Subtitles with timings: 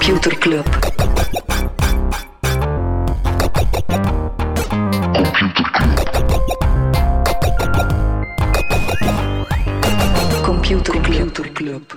[0.00, 0.64] Computer Club.
[10.42, 11.92] Computer Club.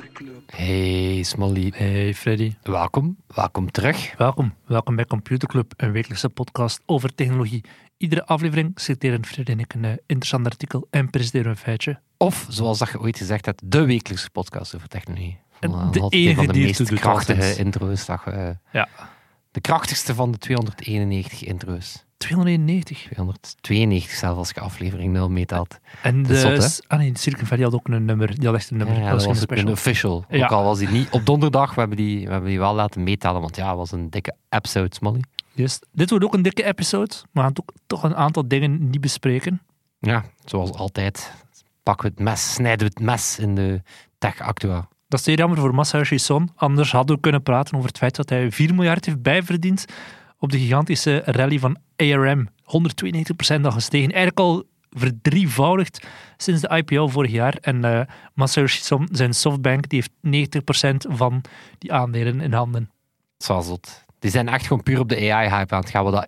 [0.48, 3.18] Hey Smolly, Hey Freddy, welkom.
[3.36, 4.18] Welkom terug.
[4.18, 4.54] welkom.
[4.66, 7.64] Welkom bij Computer Club, een wekelijkse podcast over technologie.
[7.98, 12.00] Iedere aflevering citeren Freddy en ik een eh, interessant artikel en presenteren een feitje.
[12.18, 15.43] Of, zoals dat je ooit gezegd hebt, de wekelijkse podcast over technologie.
[15.72, 18.06] De altijd een enige van de die meest krachtige intro's.
[18.06, 18.88] Dat je, Ja.
[19.52, 22.06] de krachtigste van de 291 intro's.
[22.18, 23.08] 291.
[23.10, 25.80] 292 zelfs als je aflevering 0 meetelt.
[26.02, 28.36] En Dat de, zot, ah nee, Silicon Valley had ook een nummer.
[28.40, 28.96] Die had echt een nummer.
[28.96, 29.72] Ja, dat dat was was een special.
[29.72, 30.26] official.
[30.30, 30.44] Ja.
[30.46, 33.04] Ook al was die niet op donderdag, we hebben die, we hebben die wel laten
[33.04, 35.22] meetellen, want ja, het was een dikke episode, Smolly.
[35.52, 35.80] Yes.
[35.92, 37.14] Dit wordt ook een dikke episode.
[37.32, 39.62] We gaan ook toch een aantal dingen niet bespreken.
[40.00, 41.34] Ja, zoals altijd.
[41.84, 43.82] Pakken we het mes, snijden we het mes in de
[44.18, 44.88] tech-actua.
[45.14, 46.50] Dat is zeer jammer voor Masayoshi Son.
[46.56, 49.86] Anders hadden we kunnen praten over het feit dat hij 4 miljard heeft bijverdiend
[50.38, 52.48] op de gigantische rally van ARM.
[52.48, 54.12] 192% al gestegen.
[54.12, 57.58] Eigenlijk al verdrievoudigd sinds de IPO vorig jaar.
[57.62, 58.02] En eh
[58.34, 61.42] Masayoshi Son, zijn Softbank, die heeft 90% van
[61.78, 62.92] die aandelen in handen.
[63.38, 64.06] Zoals dat.
[64.20, 66.28] Die zijn echt gewoon puur op de AI-hype aan het gaan, wat dat,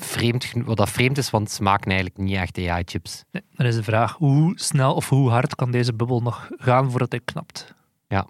[0.00, 3.24] vreemd, wat dat vreemd is, want ze maken eigenlijk niet echt AI-chips.
[3.30, 6.90] Nee, dan is de vraag, hoe snel of hoe hard kan deze bubbel nog gaan
[6.90, 7.74] voordat hij knapt?
[8.08, 8.28] Ja.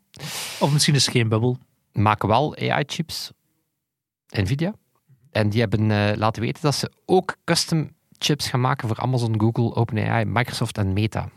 [0.60, 1.58] Of misschien is het geen bubbel.
[1.92, 3.30] Maken wel AI-chips,
[4.28, 4.74] Nvidia.
[5.30, 9.40] En die hebben eh, laten weten dat ze ook custom chips gaan maken voor Amazon,
[9.40, 11.28] Google, OpenAI, Microsoft en Meta.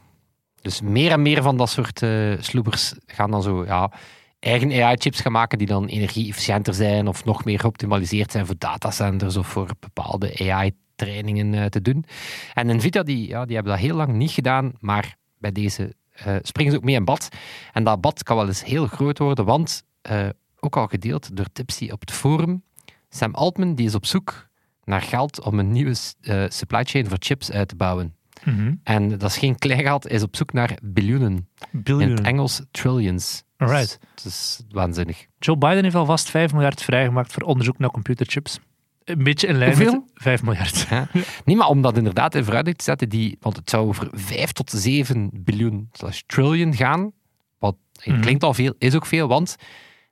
[0.61, 2.05] Dus meer en meer van dat soort
[2.39, 3.91] sloebers gaan dan zo ja,
[4.39, 9.37] eigen AI-chips gaan maken die dan energie-efficiënter zijn of nog meer geoptimaliseerd zijn voor datacenters
[9.37, 12.05] of voor bepaalde AI-trainingen eh, te doen.
[12.53, 15.93] En Nvidia die, ja, die hebben dat heel lang niet gedaan, maar bij deze
[16.41, 17.29] springen ze ook mee in bad.
[17.73, 20.29] En dat bad kan wel eens heel groot worden, want eh,
[20.59, 22.63] ook al gedeeld door Tipsy op het forum,
[23.09, 24.47] Sam Altman die is op zoek
[24.83, 28.15] naar geld om een nieuwe eh, supply chain voor chips uit te bouwen.
[28.43, 28.73] Mhm.
[28.83, 31.49] En dat is geen klein geld, is op zoek naar biljoenen.
[31.83, 33.43] In het Engels trillions.
[33.57, 33.99] Alright.
[34.15, 35.25] Dat is waanzinnig.
[35.39, 38.59] Joe Biden heeft alvast 5 miljard vrijgemaakt voor onderzoek naar computerchips.
[39.07, 39.91] Een beetje in lijn Hoeveel?
[39.91, 40.87] met 5 miljard.
[40.89, 41.07] Ja.
[41.45, 44.51] Nee, maar om dat inderdaad in vooruit te zetten, die, want het zou over 5
[44.51, 47.11] tot 7 biljoen slash trillion gaan.
[47.59, 47.75] Wat
[48.05, 48.21] Mhm.
[48.21, 49.55] klinkt al veel, is ook veel, want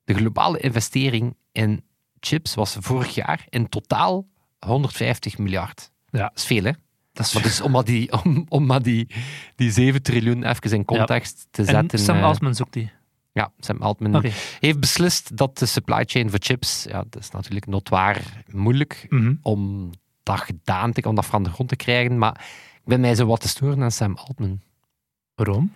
[0.04, 1.84] de globale investering in
[2.20, 4.28] chips was vorig jaar in totaal
[4.60, 5.92] 150 miljard.
[6.10, 6.20] Ja.
[6.20, 6.72] Dat is veel, hè?
[7.14, 9.08] Dat is Maar dus om maar die, om, om maar die,
[9.56, 12.00] die 7 triljoen even in context te en zetten.
[12.00, 12.92] Sam eh, Altman zoekt die.
[13.36, 14.24] Ja, Sam Altman
[14.60, 19.34] heeft beslist dat de supply chain voor chips, ja, dat is natuurlijk notwaar moeilijk Mhm.
[19.42, 19.90] om
[20.24, 22.18] dat gedaan te om dat van de grond te krijgen.
[22.18, 22.46] Maar
[22.76, 24.62] ik ben mij zo wat te storen aan Sam Altman.
[25.36, 25.74] Waarom?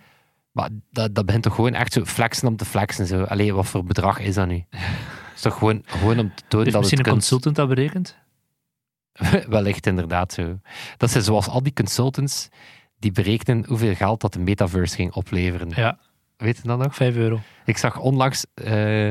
[0.52, 3.06] Maar dat, dat begint toch gewoon echt zo flexen om te flexen.
[3.06, 3.22] Zo.
[3.22, 4.64] Allee, wat voor bedrag is dat nu?
[5.34, 8.16] is toch gewoon, gewoon om te tonen dat misschien het een consultant dat berekend?
[9.48, 10.58] Wellicht inderdaad zo.
[10.96, 12.48] Dat zijn zoals al die consultants
[12.98, 15.68] die berekenen hoeveel geld dat de metaverse ging opleveren.
[15.74, 15.98] Ja,
[16.40, 16.94] Weet je dat nog?
[16.94, 17.40] 5 euro.
[17.64, 19.08] Ik zag onlangs, eh,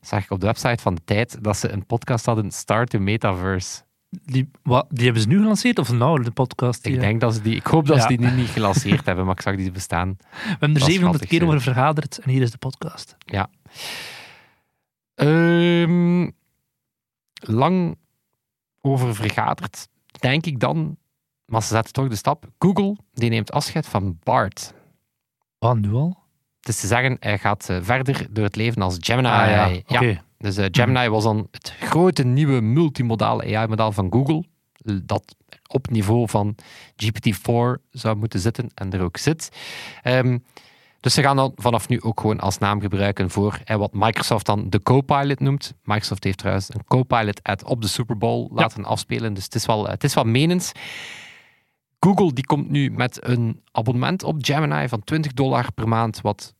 [0.00, 2.98] zag ik op de website van de tijd, dat ze een podcast hadden, Start the
[2.98, 3.84] Metaverse.
[4.10, 6.82] Die, wat, die hebben ze nu gelanceerd of nou, de podcast?
[6.82, 9.24] Die, Ik denk dat ze die, ik hoop dat ze die nu niet gelanceerd hebben,
[9.24, 10.16] maar ik zag die bestaan.
[10.18, 13.16] we hebben er dat is 700 schattig, keer over vergaderd en hier is de podcast.
[13.18, 13.50] Ja.
[15.14, 16.30] Ehm,
[17.32, 17.96] lang
[18.80, 19.88] over vergaderd,
[20.18, 20.96] denk ik dan,
[21.44, 22.48] maar ze zetten toch de stap.
[22.58, 24.74] Google, die neemt afscheid van Bart.
[25.58, 26.25] Wat, nu al?
[26.68, 29.28] Is te zeggen, hij gaat eh, verder door het leven als Gemini.
[29.28, 30.22] Ah ja.
[30.38, 34.44] Dus eh, Gemini was dan het grote nieuwe multimodale AI-model van Google,
[35.02, 36.54] dat op niveau van
[36.96, 39.50] GPT-4 zou moeten zitten en er ook zit.
[40.02, 40.38] Ehm,
[41.00, 44.46] dus ze gaan dan vanaf nu ook gewoon als naam gebruiken voor eh, wat Microsoft
[44.46, 45.74] dan de Copilot noemt.
[45.82, 49.88] Microsoft heeft trouwens een Copilot-ad op de Super Bowl laten afspelen, dus het is wel,
[49.88, 50.72] het is wel menens.
[52.00, 56.54] Google die komt nu met een abonnement op Gemini van 20 dollar per maand, wat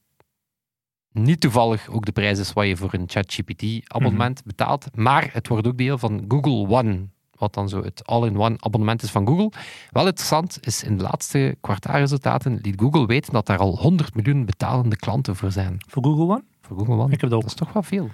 [1.13, 4.87] niet toevallig ook de prijs is wat je voor een ChatGPT-abonnement betaalt.
[4.95, 9.11] Maar het wordt ook deel van Google One, wat dan zo het all-in-one abonnement is
[9.11, 9.53] van Google.
[9.91, 14.45] Wel interessant is, in de laatste kwartaalresultaten liet Google weten dat daar al 100 miljoen
[14.45, 15.77] betalende klanten voor zijn.
[15.89, 16.45] Voor Google One?
[16.61, 17.13] Voor Google One.
[17.13, 17.41] Ik heb dat ook.
[17.41, 18.11] Dat is toch wel veel.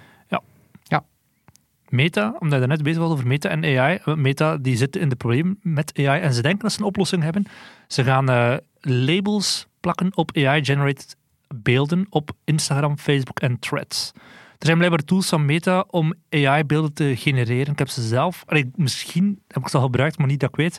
[1.93, 3.99] Meta, omdat je net bezig was over Meta en AI.
[4.15, 7.23] Meta die zitten in de probleem met AI en ze denken dat ze een oplossing
[7.23, 7.45] hebben.
[7.87, 11.15] Ze gaan eh, labels plakken op AI-generated
[11.55, 14.11] beelden op Instagram, Facebook en Threads.
[14.57, 17.71] Er zijn blijkbaar tools van Meta om AI-beelden te genereren.
[17.71, 18.43] Ik heb ze zelf,
[18.75, 20.77] misschien heb ik ze al gebruikt, maar niet dat ik weet.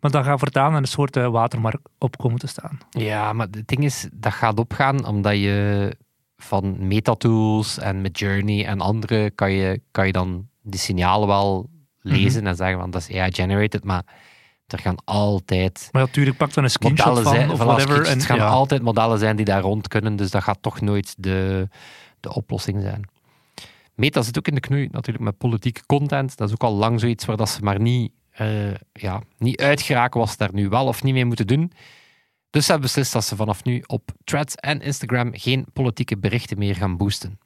[0.00, 2.78] Maar dan gaat voortaan een soort eh, watermark op komen te staan.
[2.90, 5.96] Ja, maar het ding is, dat gaat opgaan omdat je
[6.36, 11.70] van Metatools en met Journey en andere kan je, kan je dan die signalen wel
[12.00, 12.50] lezen Mhm.
[12.50, 14.04] en zeggen van dat is AI-generated, maar
[14.66, 18.06] er gaan altijd Maar natuurlijk, pak dan een screenshot van zijn, of whatever.
[18.06, 18.46] En, het gaan ja.
[18.46, 21.68] altijd modellen zijn die daar rond kunnen, dus dat gaat toch nooit de,
[22.20, 23.08] de oplossing zijn.
[23.94, 26.36] Meta zit ook in de knoei natuurlijk met politieke content.
[26.36, 30.20] Dat is ook al lang zoiets waar dat ze maar niet, eh, ja, niet uitgeraken
[30.20, 31.72] wat ze daar nu wel of niet mee moeten doen.
[32.50, 36.58] Dus ze hebben beslist dat ze vanaf nu op Threads en Instagram geen politieke berichten
[36.58, 37.38] meer gaan boosten.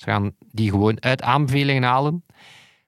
[0.00, 2.24] Ze gaan die gewoon uit aanbevelingen halen.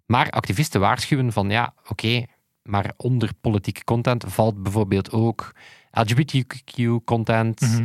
[0.07, 2.25] Maar activisten waarschuwen van ja, oké,
[2.63, 5.53] maar onder politieke content valt bijvoorbeeld ook
[5.91, 7.85] LGBTQ-content, Mhm.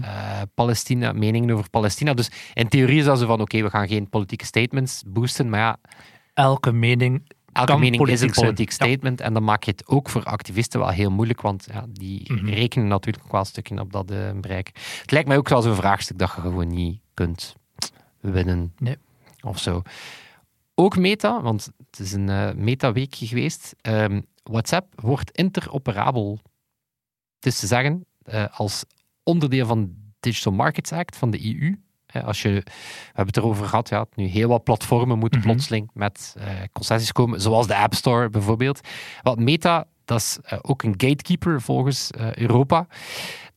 [0.54, 2.14] Palestina, meningen over Palestina.
[2.14, 5.60] Dus in theorie is dat zo van oké, we gaan geen politieke statements boosten, maar
[5.60, 5.78] ja,
[6.34, 7.32] Elke mening.
[7.54, 8.46] elke Kan mening is een politiek zijn.
[8.46, 8.76] politiek Ja.
[8.76, 12.34] statement en dan maak je het ook voor activisten wel heel moeilijk, want ja, die
[12.34, 12.46] Mhm.
[12.50, 14.72] rekenen natuurlijk ook wel een stukje op dat eh, bereik.
[15.02, 17.56] Het lijkt mij ook wel zo'n vraagstuk dat je gewoon niet kunt
[18.20, 18.98] winnen Nee.
[19.42, 19.82] Of zo.
[20.76, 23.76] Ook Meta, want het is een eh, Meta-weekje geweest.
[23.82, 26.40] Ehm, WhatsApp wordt interoperabel.
[27.36, 28.84] Het is te zeggen, eh, als
[29.24, 31.76] onderdeel van de Digital Markets Act van de EU.
[32.08, 32.64] hè, als je, we
[33.06, 35.48] hebben het erover gehad, ja, nu heel wat platformen moeten Mhm.
[35.48, 38.80] plotseling met eh, concessies komen, zoals de App Store bijvoorbeeld.
[39.22, 42.88] Wat Meta, dat is eh, ook een gatekeeper volgens eh, Europa.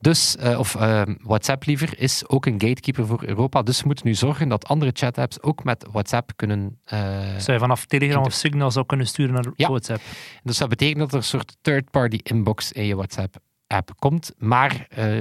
[0.01, 3.63] Dus, eh, of eh, WhatsApp liever, is ook een gatekeeper voor Europa.
[3.63, 6.79] Dus ze moeten nu zorgen dat andere chat-apps ook met WhatsApp kunnen.
[6.85, 9.69] eh, Zij vanaf Telegram of Signal zou kunnen sturen naar Ja.
[9.69, 10.01] WhatsApp.
[10.43, 14.33] dus dat betekent dat er een soort third-party inbox in je WhatsApp-app komt.
[14.39, 15.19] Maar eh,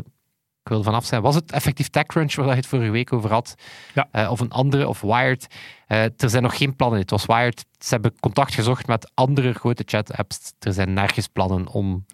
[0.63, 3.55] ik wil vanaf zijn, was het effectief TechCrunch waar je het vorige week over had?
[3.93, 4.07] Ja.
[4.11, 5.47] Eh, of een andere, of Wired?
[5.87, 6.99] Eh, er zijn nog geen plannen.
[6.99, 7.65] Het was Wired.
[7.77, 10.53] Ze hebben contact gezocht met andere grote chat-apps.
[10.59, 12.05] Er zijn nergens plannen om.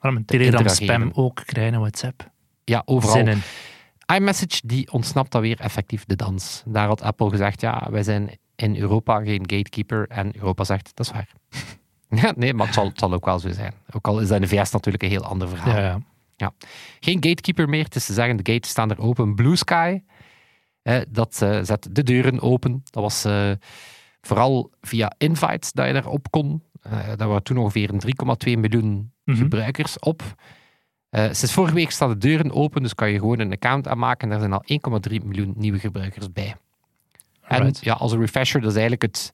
[0.00, 1.00] Waarom een Telegram interageren.
[1.00, 2.32] spam ook krijgen WhatsApp?
[2.64, 3.36] ja, overal
[4.16, 6.62] iMessage die ontsnapt dan weer effectief de dans.
[6.66, 10.06] Daar had Apple gezegd, ja, wij zijn in Europa geen gatekeeper.
[10.08, 11.28] En Europa zegt, dat is waar.
[12.36, 13.72] nee, maar het zal, het zal ook wel zo zijn.
[13.90, 15.76] Ook al is dat in de VS natuurlijk een heel ander verhaal.
[15.76, 16.00] Ja, ja.
[17.00, 19.34] Geen gatekeeper meer, het is te zeggen, de gates staan er open.
[19.34, 20.00] Blue Sky,
[20.82, 22.80] eh, dat eh, zet de deuren open.
[22.90, 23.50] Dat was eh,
[24.20, 26.62] vooral via invites dat je daarop kon.
[26.82, 29.36] Eh daar waren toen ongeveer een 3,2 miljoen Mhm.
[29.38, 30.22] gebruikers op.
[31.10, 34.22] Sinds vorige week staan de deuren open, dus kan je gewoon een account aanmaken.
[34.22, 36.56] En daar zijn al 1,3 miljoen nieuwe gebruikers bij.
[37.42, 39.32] En ja, als een refresher, dat is eigenlijk het,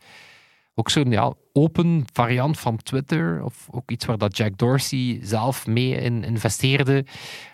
[0.75, 3.44] ook zo'n ja, open variant van Twitter.
[3.44, 7.05] Of ook iets waar dat Jack Dorsey zelf mee in investeerde.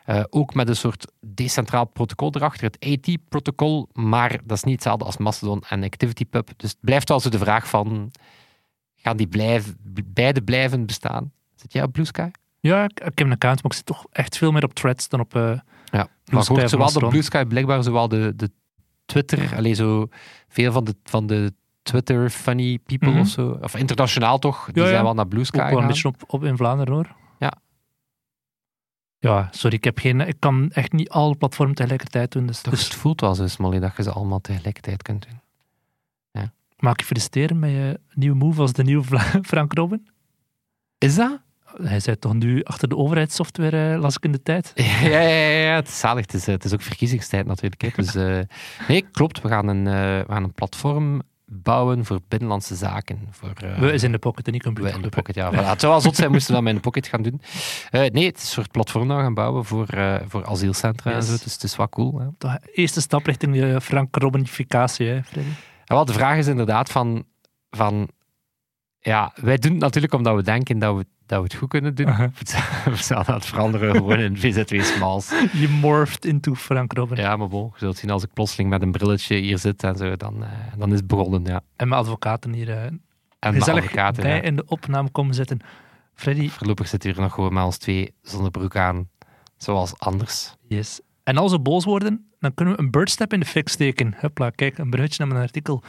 [0.04, 3.88] Eh, ook met een soort decentraal protocol erachter, het AT-protocol.
[3.92, 6.50] Maar dat is niet hetzelfde als Mastodon en ActivityPub.
[6.56, 8.10] Dus het blijft wel zo de vraag van,
[8.96, 11.32] gaan die blijven, beide blijven bestaan?
[11.54, 12.28] Zit jij op Blue Sky?
[12.60, 15.08] Ja, ik, ik heb een account, maar ik zit toch echt veel meer op threads
[15.08, 15.34] dan op...
[15.34, 15.42] eh,
[15.90, 17.08] Ja, maar Sky zowel de Mastodon.
[17.08, 18.50] Blue Sky blijkbaar zowel de, de
[19.04, 20.08] Twitter, alleen zo
[20.48, 21.52] veel van de, van de
[21.86, 23.20] Twitter funny people Mhm.
[23.20, 24.88] of zo, of internationaal toch, die Ja, ja.
[24.88, 27.14] zijn wel naar Blue Sky ook wel een beetje op, op in Vlaanderen hoor.
[27.38, 27.52] Ja.
[29.18, 32.46] Ja, sorry, ik, heb geen, ik kan echt niet alle platformen tegelijkertijd doen.
[32.46, 35.40] Dus, Toch, dus het voelt wel zo, Smolly, dat je ze allemaal tegelijkertijd kunt doen.
[36.78, 40.08] maak je feliciteren met je nieuwe move als de nieuwe Vla- Frank Robin.
[40.98, 41.40] Is dat?
[41.82, 44.72] Hij zei toch nu achter de overheidssoftware, eh, las ik in de tijd.
[44.76, 46.20] Ja, ja, ja, ja, het is zalig.
[46.22, 47.80] Het is, eh, het is ook verkiezingstijd natuurlijk.
[47.82, 47.88] Hè.
[47.96, 48.38] Dus, eh,
[48.88, 49.40] nee, klopt.
[49.40, 53.28] We gaan, een, we gaan een platform bouwen voor binnenlandse zaken.
[53.30, 54.94] Voor, eh, We is in de pocket en niet We computer.
[54.96, 55.52] in de pocket, ja.
[55.52, 55.68] Voilà.
[55.68, 57.40] Het zou wel zot zijn moesten we dat met in de pocket gaan doen.
[57.90, 61.22] Eh, nee, het is een soort platform we gaan bouwen voor, eh, voor asielcentra en
[61.22, 61.32] zo.
[61.42, 62.18] Dus het is wel cool.
[62.18, 62.26] Hè.
[62.38, 65.50] Toch, eerste stap richting de Frank Robinificatie, hè, Freddy?
[65.84, 67.24] En wel, de vraag is inderdaad van,
[67.70, 68.08] van...
[68.98, 71.94] Ja, wij doen het natuurlijk omdat we denken dat we, dat we het goed kunnen
[71.94, 72.06] doen.
[72.84, 75.30] We zouden het veranderen gewoon in VZW Smalls.
[75.60, 77.16] Je morphed into Frank Robin.
[77.16, 79.96] Ja, maar bon, je zult zien als ik plotseling met een brilletje hier zit en
[79.96, 81.60] zo, dan, eh, dan is het begonnen, ja.
[81.76, 82.84] En mijn advocaten hier eh,
[83.38, 84.42] En gezellig advocaten, bij ja.
[84.42, 85.60] in de opname komen zitten.
[86.14, 89.08] Freddy, Voorlopig zitten we hier nog gewoon met ons twee zonder broek aan,
[89.56, 90.54] zoals anders.
[90.68, 91.00] yes.
[91.22, 94.14] En als we boos worden, dan kunnen we een birdstep in de fik steken.
[94.16, 95.82] Hupla, kijk, een bruidje naar mijn artikel.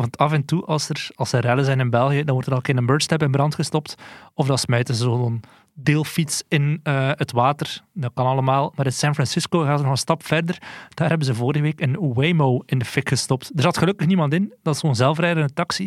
[0.00, 2.54] Want af en toe, als er, als er rellen zijn in België, dan wordt er
[2.54, 3.94] al geen birdstep in brand gestopt.
[4.34, 5.40] Of dan smijten ze zo'n
[5.74, 7.82] deelfiets in eh, het water.
[7.92, 8.72] Dat kan allemaal.
[8.76, 10.58] Maar in San Francisco gaan ze nog een stap verder.
[10.94, 13.50] Daar hebben ze vorige week een Waymo in de fik gestopt.
[13.54, 14.54] Er zat gelukkig niemand in.
[14.62, 15.84] Dat is zo'n zelfrijdende taxi.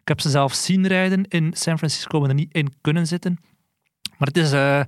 [0.00, 3.38] Ik heb ze zelf zien rijden in San Francisco, maar er niet in kunnen zitten.
[4.18, 4.52] Maar het is...
[4.52, 4.80] eh,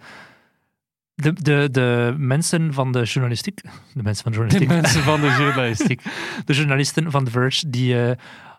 [1.22, 3.60] de, de, de mensen van de journalistiek...
[3.94, 6.02] De mensen van de journalistiek mensen van de journalistiek.
[6.44, 8.16] de journalisten van The Verge, die eh,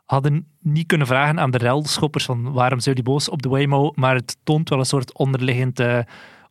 [0.09, 3.91] hadden niet kunnen vragen aan de relschoppers van waarom zijn jullie boos op de Waymo,
[3.95, 5.99] maar het toont wel een soort onderliggend, eh,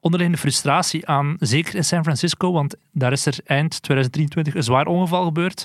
[0.01, 4.87] onderliggende frustratie aan, zeker in San Francisco, want daar is er eind 2023 een zwaar
[4.87, 5.65] ongeval gebeurd.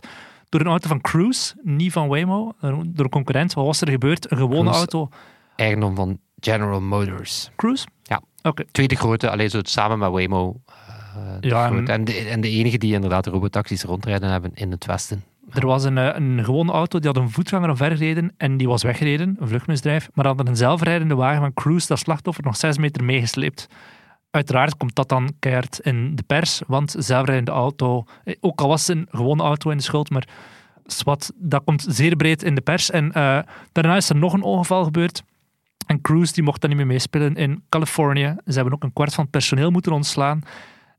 [0.49, 3.53] door een auto van Cruise, niet van Waymo, door een concurrent.
[3.53, 4.31] Wat was er gebeurd?
[4.31, 4.77] Een gewone Cruise.
[4.77, 5.09] auto.
[5.55, 7.49] Eigendom van General Motors.
[7.55, 7.85] Cruise?
[8.03, 8.21] Ja.
[8.41, 8.63] Oké.
[8.71, 10.61] Tweede grote, alleen zo samen met Waymo.
[10.65, 10.73] eh,
[11.49, 14.85] Ja, en- en, de, en de enige die inderdaad de robotaxis rondrijden hebben in het
[14.85, 15.23] westen.
[15.49, 18.83] Er was een, eh, een gewone auto, die had een voetganger omvergereden en die was
[18.83, 20.09] weggereden, een vluchtmisdrijf.
[20.13, 23.67] Maar hadden een zelfrijdende wagen van Cruise dat slachtoffer nog zes meter meegesleept.
[24.31, 28.87] Uiteraard komt dat dan keihard in de pers, want zelfrijdende auto, eh, ook al was
[28.87, 30.27] het een gewone auto in de schuld, maar
[30.85, 32.89] zwart, dat komt zeer breed in de pers.
[32.89, 33.39] En eh,
[33.71, 35.23] daarna is er nog een ongeval gebeurd.
[35.87, 38.35] En Cruise die mocht dan niet meer meespelen in Californië.
[38.45, 40.41] Ze hebben ook een kwart van het personeel moeten ontslaan.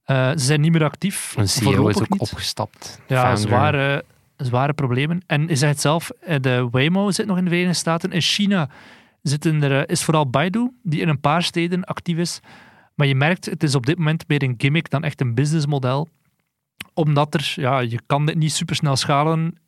[0.07, 1.35] Ze zijn niet meer actief.
[1.37, 2.21] Een CEO is ook niet.
[2.21, 3.01] opgestapt.
[3.07, 3.49] Ja, Founder.
[3.49, 4.05] zware,
[4.37, 5.23] zware problemen.
[5.27, 8.13] En je zegt het zelf, eh, de Waymo zit nog in de Verenigde Staten.
[8.13, 8.69] In China
[9.23, 12.41] zitten er, eh, is vooral Baidu, die in een paar steden actief is.
[12.95, 16.09] Maar je merkt, het is op dit moment meer een gimmick dan echt een businessmodel.
[16.95, 19.59] Omdat er, ja, je kan dit niet supersnel schalen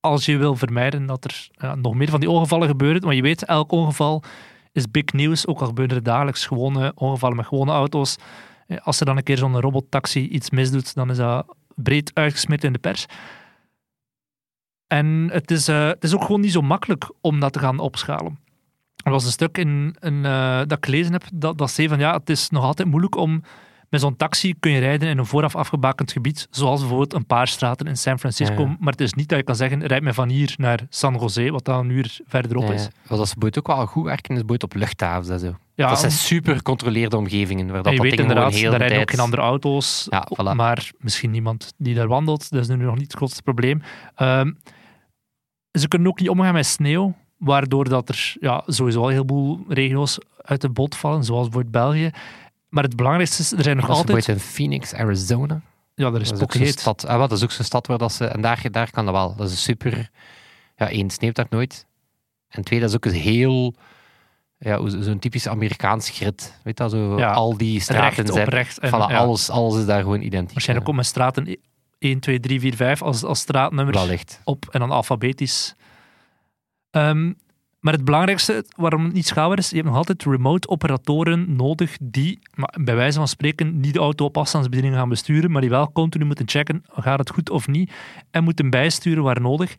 [0.00, 3.02] als je wil vermijden dat er ja, nog meer van die ongevallen gebeuren.
[3.04, 4.22] Maar je weet, elk ongeval
[4.72, 5.46] is big news.
[5.46, 8.16] Ook al gebeuren er dagelijks gewone ongevallen met gewone auto's.
[8.66, 12.64] Eh, Als er dan een keer zo'n robottaxi iets misdoet, dan is dat breed uitgesmeerd
[12.64, 13.06] in de pers.
[14.92, 17.78] En het is, eh, het is ook gewoon niet zo makkelijk om dat te gaan
[17.78, 18.38] opschalen.
[18.96, 21.98] Er was een stuk in, in, eh, dat ik gelezen heb dat, dat zei van
[21.98, 23.42] ja, het is nog altijd moeilijk om
[23.88, 27.48] met zo'n taxi kun je rijden in een vooraf afgebakend gebied, zoals bijvoorbeeld een paar
[27.48, 28.62] straten in San Francisco.
[28.62, 28.76] Ja, ja.
[28.80, 31.50] Maar het is niet dat je kan zeggen, rijd me van hier naar San Jose,
[31.50, 32.88] wat dan een uur verderop Ja, is.
[33.06, 35.56] wat als ze boeit ook wel goed werken, is boeit op luchthavens en zo.
[35.74, 39.10] Dat zijn super gecontroleerde omgevingen, waar dat, je dat weet inderdaad, daar de rijden ook
[39.10, 40.54] geen andere auto's, voilà.
[40.54, 42.50] maar misschien niemand die daar wandelt.
[42.50, 43.82] Dat is nu nog niet het grootste probleem.
[44.14, 44.50] Ehm,
[45.72, 49.64] ze kunnen ook niet omgaan met sneeuw, waardoor dat er ja, sowieso al een heleboel
[49.68, 52.10] regio's uit de bot vallen, zoals bijvoorbeeld België.
[52.68, 54.16] Maar het belangrijkste is, er zijn nog Dat is altijd...
[54.16, 55.60] bijvoorbeeld in Phoenix, Arizona.
[55.94, 57.06] Ja, is Dat is ook zo'n stad.
[57.06, 58.24] Ah, dat is ook zo'n stad waar dat ze...
[58.24, 59.34] En daar, daar kan dat wel.
[59.36, 60.10] Dat is een super...
[60.76, 61.86] Ja, één, sneeuwt daar nooit.
[62.48, 63.74] En twee, dat is ook een heel...
[64.58, 66.60] Ja, zo'n typisch Amerikaans grid.
[66.62, 66.90] Weet dat?
[66.90, 68.48] Zo, Ja, al die straten Recht zijn...
[68.48, 68.78] recht.
[68.78, 70.52] En, Voilà, ja, alles, alles is daar gewoon identiek.
[70.52, 71.56] Waarschijnlijk ook met straten
[72.02, 73.94] 1, 2, 3, 4, 5 als, als straatnummer.
[73.94, 74.40] Wellicht.
[74.44, 75.74] op en dan alfabetisch.
[76.90, 77.32] Ehm,
[77.80, 81.96] maar het belangrijkste waarom het niet schaalbaar is, je hebt nog altijd remote operatoren nodig
[82.02, 85.70] die, maar bij wijze van spreken, niet de auto op afstandsbediening gaan besturen, maar die
[85.70, 87.92] wel continu moeten checken, gaat het goed of niet,
[88.30, 89.74] en moeten bijsturen waar nodig.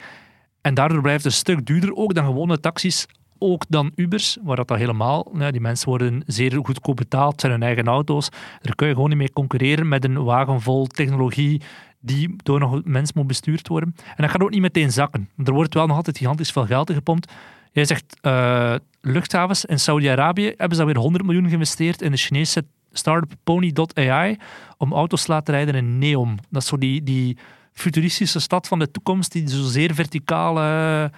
[0.62, 4.56] En daardoor blijft het een stuk duurder ook dan gewone taxis, ook dan Ubers, waar
[4.56, 8.30] dat, dat helemaal, ja, die mensen worden zeer goedkoop betaald, zijn hun eigen auto's.
[8.62, 11.62] Daar kun je gewoon niet mee concurreren met een wagen vol technologie
[12.06, 13.96] die door nog een mens moet bestuurd worden.
[14.06, 15.30] En dat gaat ook niet meteen zakken.
[15.46, 17.32] Er wordt wel nog altijd gigantisch veel geld in gepompt.
[17.72, 19.66] Jij zegt eh, luchthavens.
[19.66, 24.38] In Saudi-Arabië hebben ze alweer 100 miljoen geïnvesteerd in de Chinese start-up Pony.ai
[24.78, 26.38] om auto's te laten rijden in Neom.
[26.50, 27.38] Dat is zo die, die
[27.72, 31.12] futuristische stad van de toekomst die zo zeer verticale,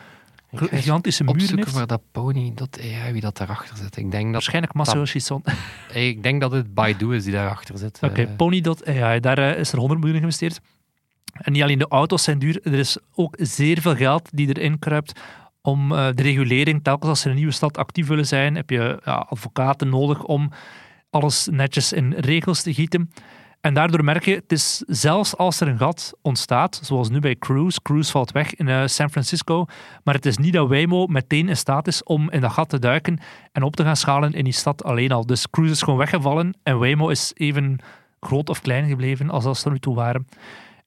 [0.54, 1.78] gigantische muren opzoeken heeft.
[1.78, 3.98] waar dat pony.ai, wie dat daarachter zit.
[3.98, 5.44] Ik denk dat, Waarschijnlijk Masayoshi Son.
[5.94, 8.00] ik denk dat het Baidu is die daarachter zit.
[8.02, 10.62] Oké, Eh, Pony.ai, daar eh, is er 100 miljoen geïnvesteerd.
[11.42, 14.80] En niet alleen de auto's zijn duur, er is ook zeer veel geld die erin
[14.80, 15.20] kruipt
[15.62, 18.70] om eh, de regulering, telkens als ze in een nieuwe stad actief willen zijn, heb
[18.70, 20.52] je ja, advocaten nodig om
[21.10, 23.12] alles netjes in regels te gieten.
[23.62, 27.36] En daardoor merk je, het is zelfs als er een gat ontstaat, zoals nu bij
[27.36, 29.66] Cruise, Cruise valt weg in eh, San Francisco,
[30.04, 32.80] maar het is niet dat Waymo meteen in staat is om in dat gat te
[32.80, 33.20] duiken
[33.52, 35.26] en op te gaan schalen in die stad alleen al.
[35.26, 37.80] Dus Cruise is gewoon weggevallen en Waymo is even
[38.20, 40.28] groot of klein gebleven als dat ze tot nu toe waren.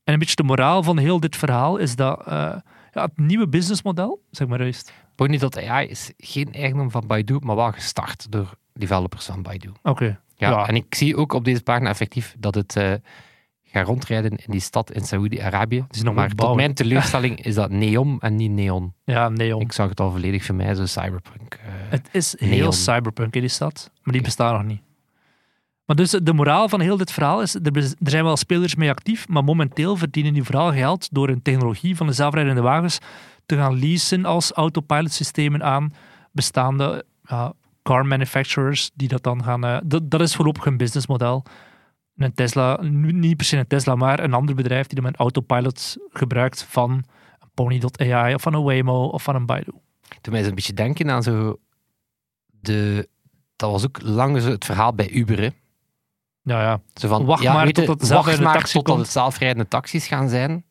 [0.09, 2.33] En een beetje de moraal van heel dit verhaal is dat eh,
[2.93, 4.93] ja, het nieuwe businessmodel, zeg maar juist.
[5.15, 9.73] Pony.ai is geen eigendom van Baidu, maar wel gestart door developers van Baidu.
[9.83, 10.21] Oké.
[10.37, 10.67] Ja, Ja.
[10.69, 12.93] en ik zie ook op deze pagina effectief dat het eh,
[13.65, 15.85] gaat rondrijden in die stad in Saoedi-Arabië.
[16.03, 18.95] nog Maar tot mijn teleurstelling is dat neon en niet neon.
[19.05, 19.61] Ja, neon.
[19.61, 21.55] Ik zag het al volledig voor mij, zo cyberpunk.
[21.55, 21.61] eh.
[21.91, 24.23] Het is heel cyberpunk in die stad, maar die Oké.
[24.23, 24.81] bestaan nog niet.
[25.89, 29.29] Maar dus de moraal van heel dit verhaal is, er, zijn wel spelers mee actief,
[29.29, 32.99] maar momenteel verdienen die vooral geld door een technologie van de zelfrijdende wagens
[33.47, 35.93] te gaan leasen als autopilot systemen aan
[36.33, 37.05] bestaande
[37.83, 39.65] car manufacturers die dat dan gaan...
[39.65, 41.45] eh, dat, is voorlopig een businessmodel.
[42.17, 45.97] Een Tesla, niet per se een Tesla, maar een ander bedrijf die dan een autopilot
[46.11, 47.05] gebruikt van
[47.55, 49.73] Pony.ai of van een Waymo of van een Baidu.
[50.21, 51.59] Toen mij eens een beetje denken aan zo...
[52.61, 53.09] De,
[53.57, 55.53] dat was ook lang het verhaal bij Uber.
[56.49, 56.81] Ja, ja.
[56.95, 59.05] Zo van, Wacht ja, maar totdat het zelfrijdende taxi totdat komt.
[59.05, 60.65] het zelfrijdende taxis gaan zijn.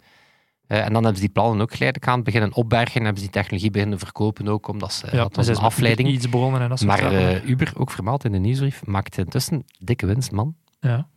[0.68, 3.22] Eh, en dan hebben ze die plannen ook geleidelijk aan het beginnen opbergen en hebben
[3.24, 6.10] ze die technologie beginnen verkopen ook, omdat ze, Ja, dat een afleiding.
[6.10, 9.64] iets begonnen en dat soort Maar eh, Uber, ook vermeld in de nieuwsbrief, maakt intussen
[9.80, 10.56] dikke winst, man.
[10.80, 11.08] ja.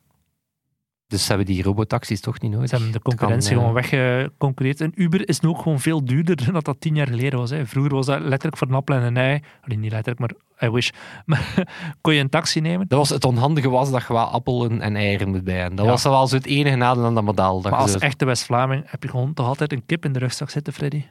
[1.10, 2.68] Dus ze hebben die robotaxis toch niet nodig.
[2.68, 4.80] Ze hebben de concurrentie kan, eh, gewoon weggeconcurreerd.
[4.80, 7.50] En Uber is nu ook gewoon veel duurder dan dat dat tien jaar geleden was.
[7.50, 7.66] Hè.
[7.66, 9.40] Vroeger was dat letterlijk voor een appel en een ei.
[9.60, 10.90] Allee, niet letterlijk, maar I wish.
[11.26, 11.64] Maar
[12.00, 12.88] kon je een taxi nemen?
[12.88, 15.76] Dat was het onhandige was dat je wel appelen en eieren moet bij hebben.
[15.76, 15.90] Dat Ja.
[15.90, 17.60] was wel zo het enige nadeel aan dat model.
[17.60, 20.18] Dat Maar als zo- echte West-Vlaming heb je gewoon toch altijd een kip in de
[20.18, 21.04] rugzak zitten, Freddy.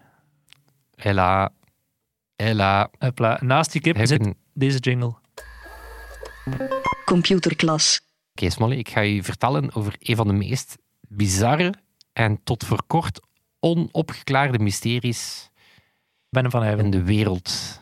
[0.96, 1.50] Hela,
[2.36, 2.90] hela.
[3.40, 5.14] Naast die kip Heb zit een- deze jingle.
[7.06, 8.02] Computerklas.
[8.40, 11.74] Oké, Smolly, ik ga je vertellen over een van de meest bizarre
[12.14, 13.20] en tot voor kort
[13.60, 15.50] onopgeklaarde mysteries
[16.30, 16.86] Benne van Eyvel.
[16.86, 17.80] in de wereld.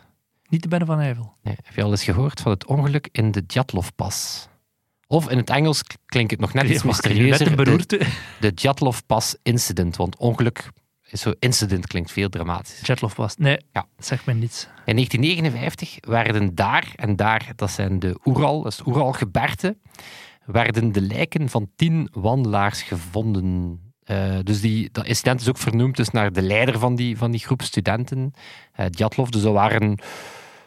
[0.50, 1.34] Niet de Benne van Eyvel.
[1.42, 4.48] Nee, heb je al eens gehoord van het ongeluk in de Djatlov-pas?
[5.08, 7.56] Of in het Engels klinkt het nog net iets mysterieuzer.
[7.88, 8.08] De,
[8.40, 9.96] de Djatlov-pas incident.
[9.96, 10.70] Want ongeluk
[11.10, 12.80] is zo incident klinkt veel dramatisch.
[12.84, 13.38] Jetlov was.
[13.38, 13.88] Nee, Ja.
[13.98, 14.64] zeg me niets.
[14.86, 19.78] In 1959 werden daar, en daar, dat zijn de Oeral, dat is het Oeralgebergte,
[20.48, 23.80] werden de lijken van tien wandelaars gevonden.
[24.04, 27.32] Eh, dus die, dat incident is ook vernoemd dus naar de leider van die, van
[27.32, 28.34] die groep studenten,
[28.74, 29.30] eh Djatlov.
[29.30, 30.00] Dus dat waren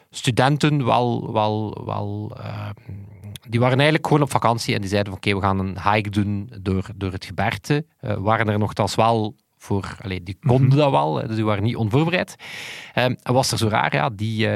[0.09, 2.69] studenten, wel, wel, wel, eh,
[3.49, 6.09] die waren eigenlijk gewoon op vakantie en die zeiden van oké, we gaan een hike
[6.09, 7.85] doen door, door het gebergte.
[7.99, 12.35] Waren er nogthans wel voor, allee, die konden dat wel, dus die waren niet onvoorbereid.
[12.93, 14.47] En was er zo raar, ja, die,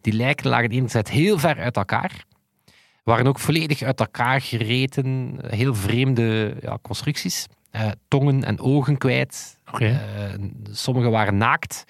[0.00, 2.26] die lijken lagen enerzijds heel ver uit elkaar.
[3.08, 5.38] Waren ook volledig uit elkaar gereten.
[5.46, 7.46] Heel vreemde ja, constructies.
[7.70, 9.58] Eh, tongen en ogen kwijt.
[9.72, 9.86] Oké.
[9.86, 11.84] Eh, sommige waren naakt.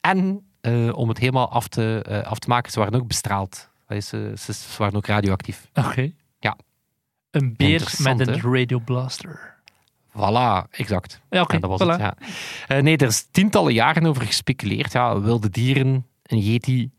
[0.00, 3.70] En eh, om het helemaal af te, af te maken, ze waren ook bestraald.
[3.86, 5.68] Eh, ze, ze waren ook radioactief.
[5.74, 6.10] Oké.
[6.38, 6.56] Ja.
[7.30, 9.54] Een beer met een radioblaster.
[10.10, 11.20] Voilà, exact.
[11.30, 12.00] Ja, dat was voilà.
[12.00, 12.14] het.
[12.68, 12.80] Ja.
[12.80, 14.92] Nee, er is tientallen jaren over gespeculeerd.
[14.92, 16.90] Ja, wilde dieren, een yeti,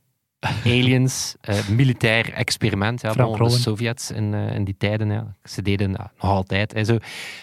[0.66, 3.02] aliens, eh, militair experiment.
[3.02, 3.50] Ja, bon, de.
[3.50, 5.10] Sovjets in, eh, in die tijden.
[5.10, 5.36] Ja.
[5.44, 6.74] Ze deden ja, nog altijd.
[6.74, 6.98] hè, zo.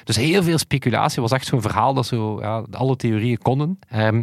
[0.05, 1.21] Dus heel veel speculatie.
[1.23, 3.79] Het was echt zo'n verhaal dat zo, ja, alle theorieën konden.
[3.89, 4.23] Ehm,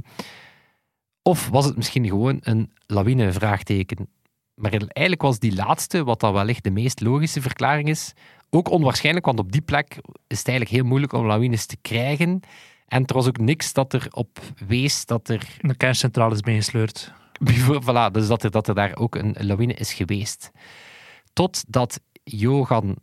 [1.21, 3.31] of was het misschien gewoon een lawine?
[3.31, 4.07] Vraagteken.
[4.53, 8.13] Maar eigenlijk was die laatste, wat dan wellicht de meest logische verklaring is,
[8.49, 12.39] ook onwaarschijnlijk, want op die plek is het eigenlijk heel moeilijk om lawines te krijgen.
[12.87, 17.13] En er was ook niks dat erop wees dat er, De kerncentrale is meegesleurd.
[17.81, 20.51] Voilà, dus dat er, dat er daar ook een lawine is geweest.
[21.33, 22.95] Totdat Johan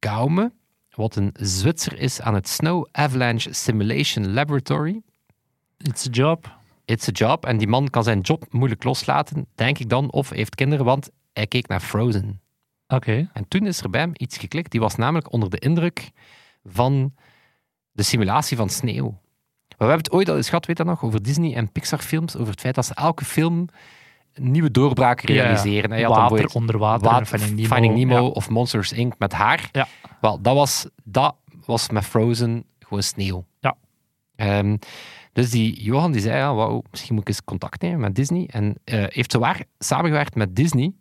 [0.00, 0.52] Gaume,
[0.90, 5.02] wat een Zwitser is aan het Snow Avalanche Simulation Laboratory,
[5.76, 6.58] It's a job.
[6.84, 10.30] it's a job, en die man kan zijn job moeilijk loslaten, denk ik dan, of
[10.30, 12.40] heeft kinderen, want hij keek naar Frozen.
[12.86, 13.30] Oké.
[13.32, 14.70] En toen is er bij hem iets geklikt.
[14.70, 16.10] Die was namelijk onder de indruk
[16.64, 17.14] van
[17.92, 19.20] de simulatie van sneeuw.
[19.80, 21.98] Maar we hebben het ooit al eens gehad, weet dat nog, over Disney en Pixar
[21.98, 23.68] films, over het feit dat ze elke film
[24.34, 25.90] een nieuwe doorbraak realiseren.
[25.90, 27.10] Had dan Water, onder water.
[27.10, 27.94] Water, Finding Nemo.
[27.94, 28.28] Nemo Ja.
[28.28, 29.14] of Monsters Inc.
[29.18, 29.68] met haar.
[29.72, 29.88] Ja.
[30.20, 33.44] Wel, dat was, dat was met Frozen gewoon sneeuw.
[33.60, 33.76] Ja.
[34.36, 34.76] Ehm,
[35.32, 38.48] dus die Johan die zei, ja, wauw, misschien moet ik eens contact nemen met Disney.
[38.50, 40.92] En eh, heeft zowaar samengewerkt met Disney.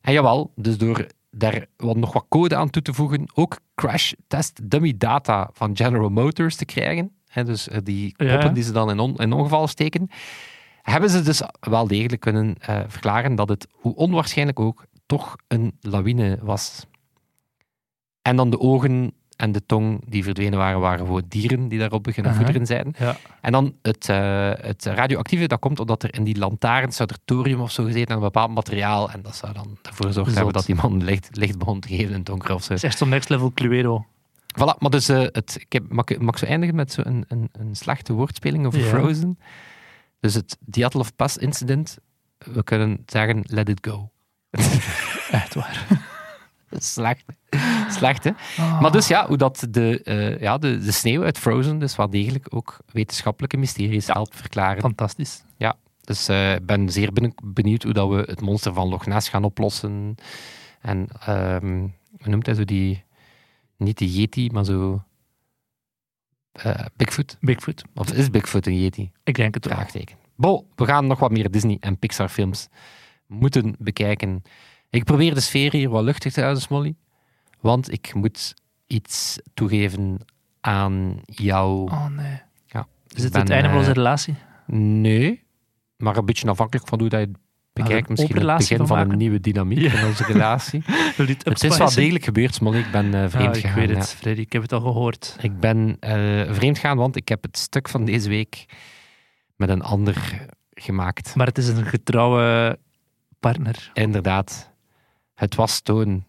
[0.00, 4.12] En jawel, dus door daar wat, nog wat code aan toe te voegen, ook crash
[4.26, 7.12] test dummy data van General Motors te krijgen.
[7.32, 8.32] Hè, dus eh, die Ja.
[8.32, 10.08] poppen die ze dan in, on, in ongevallen steken.
[10.82, 15.76] Hebben ze dus wel degelijk kunnen eh, verklaren dat het, hoe onwaarschijnlijk ook, toch een
[15.80, 16.86] lawine was.
[18.22, 22.02] En dan de ogen en de tong die verdwenen waren, waren gewoon dieren die daarop
[22.02, 22.40] beginnen Aha.
[22.42, 22.94] voederen zijn.
[22.98, 23.16] Ja.
[23.40, 27.18] En dan het, eh, het radioactieve, dat komt omdat er in die lantaarns zou er
[27.24, 29.10] thorium of zo gezeten aan een bepaald materiaal.
[29.10, 32.12] En dat zou dan ervoor hebben dat die man licht, licht begon te geven in
[32.12, 32.72] het donker of zo.
[32.72, 34.06] Het is echt zo'n next level Cluedo.
[34.52, 37.06] Voilà, maar dus, eh, het, ik heb, mag, ik- mag ik zo eindigen met zo'n
[37.06, 38.86] een, een, een slechte woordspeling over Ja.
[38.86, 39.38] Frozen?
[40.20, 41.98] Dus het Dyatlov Pass incident,
[42.38, 44.10] we kunnen zeggen, let it go.
[45.30, 45.86] Echt waar.
[46.70, 47.24] Slecht.
[47.90, 48.30] Slecht, hè?
[48.80, 52.10] Maar dus ja, hoe dat de, eh, ja, de, de sneeuw uit Frozen dus wel
[52.10, 54.80] degelijk ook wetenschappelijke mysteries helpt verklaren.
[54.80, 55.44] Fantastisch.
[56.04, 59.28] Dus eh, ik ben zeer ben- benieuwd hoe dat we het monster van Loch Ness
[59.28, 60.14] gaan oplossen.
[60.80, 61.78] En ehm,
[62.18, 63.04] hoe noemt hij zo die...
[63.82, 65.02] Niet de Yeti, maar zo...
[66.52, 67.36] eh, Bigfoot.
[67.40, 67.82] Bigfoot.
[67.94, 69.10] Of is Bigfoot een Yeti?
[69.24, 69.74] Ik denk het wel.
[69.76, 70.16] Vraagteken.
[70.36, 72.68] Bo, we gaan nog wat meer Disney en Pixar films
[73.26, 74.42] moeten bekijken.
[74.90, 76.94] Ik probeer de sfeer hier wat luchtig te houden, Smolly.
[77.60, 78.54] Want ik moet
[78.86, 80.18] iets toegeven
[80.60, 81.90] aan jou.
[81.90, 82.40] Oh nee.
[82.66, 84.34] Ja, Is het ben, het einde van onze eh, relatie?
[84.66, 85.42] Nee,
[85.96, 87.30] maar een beetje afhankelijk van hoe dat je
[87.72, 89.92] een Misschien het begin van een nieuwe dynamiek Ja.
[90.00, 90.82] in onze relatie.
[91.16, 92.78] Het is wel degelijk gebeurd, Smolly.
[92.78, 93.78] Ik ben eh, vreemd Ah, ik gegaan.
[93.78, 93.94] weet ja.
[93.94, 94.40] het, Freddy.
[94.40, 95.36] Ik heb het al gehoord.
[95.40, 98.64] Ik ben eh, vreemd gegaan, want ik heb het stuk van deze week
[99.56, 101.34] met een ander gemaakt.
[101.34, 102.78] Maar het is een getrouwe
[103.40, 103.90] partner.
[103.94, 104.70] Inderdaad,
[105.34, 106.24] het was Toon.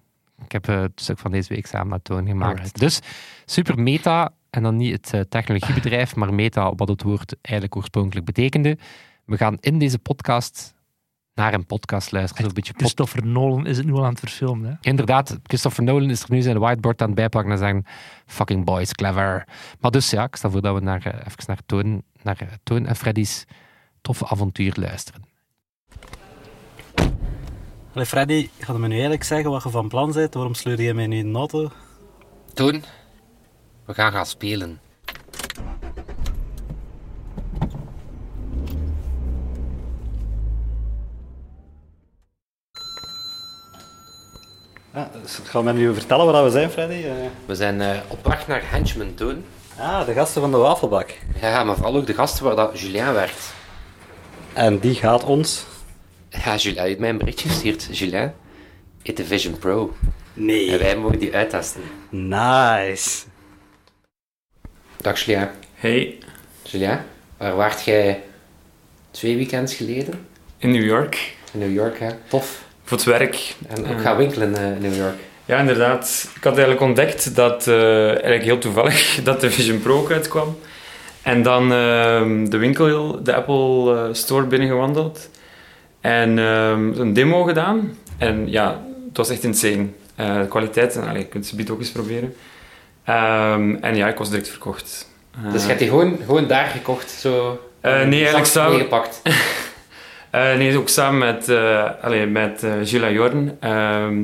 [0.45, 2.57] Ik heb eh, het stuk van deze week samen met Toon gemaakt.
[2.57, 2.79] Alright.
[2.79, 2.99] Dus
[3.45, 8.77] super meta, en dan niet het technologiebedrijf, maar meta, wat het woord eigenlijk oorspronkelijk betekende.
[9.25, 10.73] We gaan in deze podcast
[11.35, 12.47] naar een podcast luisteren.
[12.47, 14.69] Een beetje pod- Christopher Nolan is het nu al aan het verfilmen.
[14.69, 14.89] Hè?
[14.89, 17.85] Inderdaad, Christopher Nolan is er nu zijn whiteboard aan het bijpakken en zeggen
[18.25, 19.47] fucking boys, clever.
[19.79, 22.47] Maar dus ja, ik stel voor dat we naar, eh, even naar Toon, naar eh,
[22.63, 23.45] Toon en Freddy's
[24.01, 25.23] toffe avontuur luisteren.
[27.93, 30.33] Allee, Freddy, ga je me nu eigenlijk zeggen wat je van plan bent?
[30.33, 31.71] Waarom sleur je mij nu in de auto?
[32.53, 32.83] Toon,
[33.85, 34.79] we gaan gaan spelen.
[44.93, 47.03] Ja, dus ga je me nu vertellen waar we zijn, Freddy?
[47.07, 47.11] Eh,
[47.45, 49.43] We zijn eh, op weg naar Henchman, Toon.
[49.79, 51.17] Ah, de gasten van de wafelbak.
[51.41, 53.53] Ja, maar vooral ook de gasten waar dat Julien werkt.
[54.53, 55.65] En die gaat ons...
[56.29, 57.87] Ja, Julien heeft mij een berichtje gestuurd.
[57.97, 58.33] Julien,
[59.03, 59.93] eet de Vision Pro.
[60.01, 60.13] En
[60.45, 60.77] Nee.
[60.77, 61.81] wij mogen die uittesten.
[62.09, 63.23] Nice.
[64.97, 65.49] Dag Julien.
[65.75, 66.17] Hey,
[66.63, 66.99] Julien,
[67.37, 68.23] waar waart jij
[69.11, 70.27] twee weekends geleden?
[70.57, 71.35] in New York.
[71.53, 72.09] In New York, hè?
[72.27, 72.63] Tof.
[72.93, 73.55] Voor het werk.
[73.67, 75.15] En ook gaan winkelen eh, in New York.
[75.45, 76.29] Ja, inderdaad.
[76.35, 80.57] Ik had eigenlijk ontdekt dat, eh, eigenlijk heel toevallig, dat de Vision Pro ook uitkwam.
[81.21, 85.29] En dan ehm, de winkel, de Apple eh, Store binnengewandeld.
[86.01, 87.97] En ehm, een demo gedaan.
[88.17, 89.87] En ja, het was echt insane.
[90.15, 92.35] Eh, de kwaliteit, en je kunt het ook eens proberen.
[93.03, 95.07] Ehm, en ja, ik was direct verkocht.
[95.51, 97.61] Dus je hebt die gewoon, gewoon daar gekocht, zo...
[97.81, 99.21] Eh, nee, eigenlijk samen- meegepakt.
[100.33, 103.57] Eh, nee, ook samen met, eh allee, met eh Gilles en Jorn.
[103.59, 104.23] Ehm,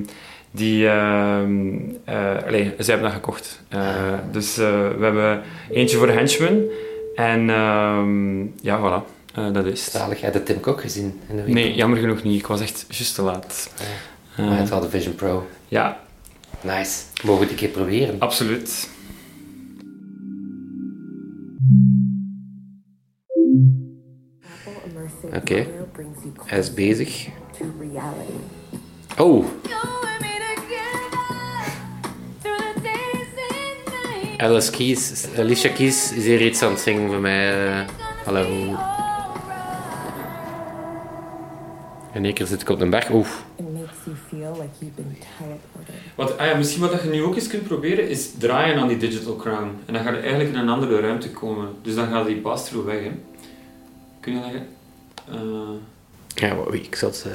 [0.52, 3.62] die, ehm eh, allee, zij hebben dat gekocht.
[3.70, 4.66] Eh, dus eh,
[4.98, 5.42] we hebben
[5.72, 6.62] eentje voor de henchman.
[7.16, 9.18] En ehm, ja, voilà.
[9.34, 9.94] Eh, dat is het.
[9.94, 11.54] Zalig, heb je de Tim Cook gezien in de winkel?
[11.64, 12.40] Nee, jammer genoeg niet.
[12.40, 13.74] Ik was echt juist te laat.
[14.38, 15.48] Maar Eh, het had de Vision Pro.
[15.68, 16.00] ja,
[16.62, 17.02] Nice.
[17.24, 18.16] Mogen we het een keer proberen?
[18.20, 18.90] absoluut.
[25.36, 25.68] Oké.
[26.50, 27.28] Hij is bezig.
[29.18, 29.46] Oh,
[34.38, 37.70] Alice Keys, Alicia Keys is hier iets aan het zingen voor mij.
[37.80, 37.88] eh.
[38.26, 38.46] hallo.
[42.14, 43.10] In één keer zit ik op een berg.
[43.12, 43.28] Oeh.
[43.56, 45.96] It makes you feel like you've been teleported.
[46.16, 48.98] Wat, ah ja, misschien wat je nu ook eens kunt proberen, is draaien aan die
[48.98, 49.70] digital crown.
[49.86, 51.68] En dan ga je eigenlijk in een andere ruimte komen.
[51.82, 53.04] Dus dan gaat die pass-through weg.
[53.04, 53.12] Hè.
[54.20, 54.68] Kun je leggen?
[55.32, 55.98] Eh
[56.36, 57.26] Ja, ik zat...
[57.26, 57.32] eh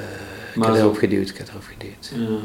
[0.55, 2.11] ik zo- erop geduwd, ik heb erop geduwd.
[2.29, 2.37] ja.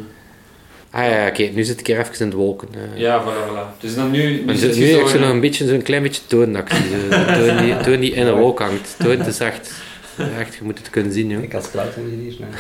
[0.93, 2.69] Ah ja, oké, nu zit ik hier even in de wolken.
[2.75, 2.99] eh.
[3.01, 3.81] Ja, voilà, voilà.
[3.81, 4.43] Dus dan nu...
[4.45, 6.63] Nu zit zit nu je echt zo nog een beetje, zo'n klein beetje toon dat
[6.63, 6.91] ik zie.
[6.91, 8.95] Zo, Toon die, toon die in een wolk hangt.
[8.99, 9.73] Toon, het is echt...
[10.17, 11.43] Je moet het kunnen zien, joh.
[11.43, 12.35] Ik als cloud-engineer.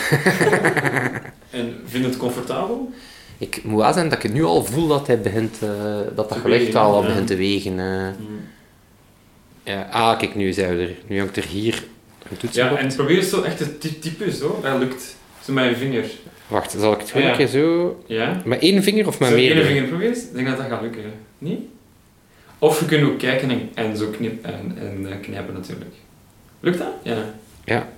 [1.51, 2.91] En vind je het comfortabel?
[3.39, 5.69] Ik moet wel zeggen dat ik nu al voel dat hij begint, eh,
[6.05, 7.79] dat dat Te gewicht al begint te wegen.
[7.81, 8.09] eh.
[9.63, 10.95] Ja, ah, kijk, nu zijn we er.
[11.07, 11.85] Nu hangt er hier
[12.51, 14.61] Ja, en probeer zo echt te ty- typen, zo.
[14.63, 15.17] Dat lukt.
[15.45, 16.05] Zo met je vinger.
[16.47, 18.03] Wacht, zal ik het gewoon een keer zo...
[18.07, 18.43] Ja?
[18.45, 19.57] Met één vinger of met Zo meer?
[19.57, 20.13] één vinger proberen.
[20.17, 21.03] Ik denk dat dat gaat lukken.
[21.39, 21.61] Niet?
[22.59, 25.91] Of je kunt ook kijken en, en zo knip, en, en eh, knijpen natuurlijk.
[26.61, 26.93] Lukt dat?
[27.03, 27.35] Ja.
[27.65, 27.89] Ja.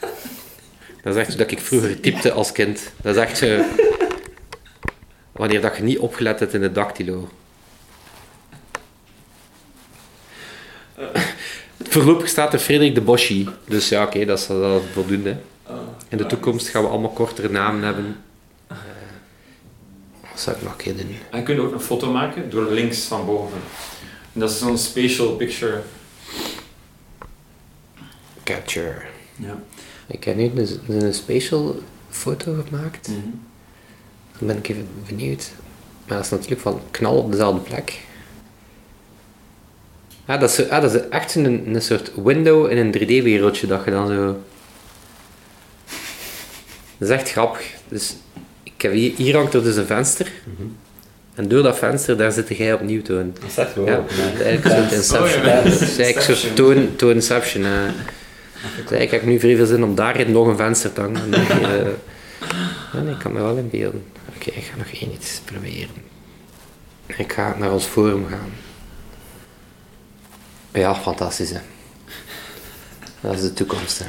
[1.02, 2.92] Dat is echt dat ik vroeger typte als kind.
[3.02, 3.60] Dat is echt zo...
[5.32, 7.28] Wanneer dat je niet opgelet hebt in de dactylo.
[11.92, 13.48] Voorlopig staat er Frederik de Boschi.
[13.64, 15.36] Dus ja, oké, dat is dat is voldoende.
[16.08, 18.16] In de toekomst gaan we allemaal kortere namen hebben.
[18.66, 18.76] Eh,
[20.30, 21.16] wat zou ik nog een keer doen?
[21.30, 23.58] En je kunt ook een foto maken door links van boven.
[24.32, 25.82] En dat is zo'n spatial picture.
[28.44, 29.02] Capture.
[29.36, 29.62] Ja.
[30.06, 33.06] Ik heb nu een, een special foto gemaakt.
[34.38, 35.50] Dan ben ik even benieuwd.
[36.06, 38.00] Maar dat is natuurlijk van knal op dezelfde plek.
[40.26, 43.84] Ah, dat is, ah, dat is echt een, een soort window in een 3D-wereldje dat
[43.84, 44.40] je dan zo...
[46.98, 47.74] Dat is echt grappig.
[47.88, 48.16] Dus
[48.62, 50.32] ik heb hier, hier hangt er dus een venster.
[51.34, 53.32] En door dat venster, daar zit jij opnieuw toon.
[53.40, 53.86] Dat is echt wel.
[53.86, 54.04] Ja,
[54.42, 55.44] eigenlijk zo'n Inception.
[55.44, 55.62] Ja.
[55.62, 57.62] Dat is eigenlijk zo'n toon, toon Inception.
[57.62, 57.70] Dus
[58.76, 61.34] eigenlijk heb ik nu vrij veel zin om daarin nog een venster te hangen.
[61.34, 61.86] Hier, eh,
[62.92, 64.04] ja, nee, ik kan me wel inbeelden.
[64.36, 66.10] Oké, ik ga nog één iets proberen.
[67.06, 68.50] Ik ga naar ons forum gaan.
[70.72, 71.58] Ja, fantastisch hè.
[73.20, 74.04] Dat is de toekomst hè.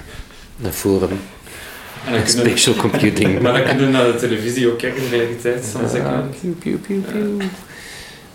[0.65, 1.19] Een forum.
[2.05, 3.39] En dan Spatial computing.
[3.41, 5.65] maar dan kun je naar de televisie ook kijken tegelijkertijd.
[5.65, 6.25] Soms Ja, ja.
[6.41, 7.37] piu, piu, piu, piu.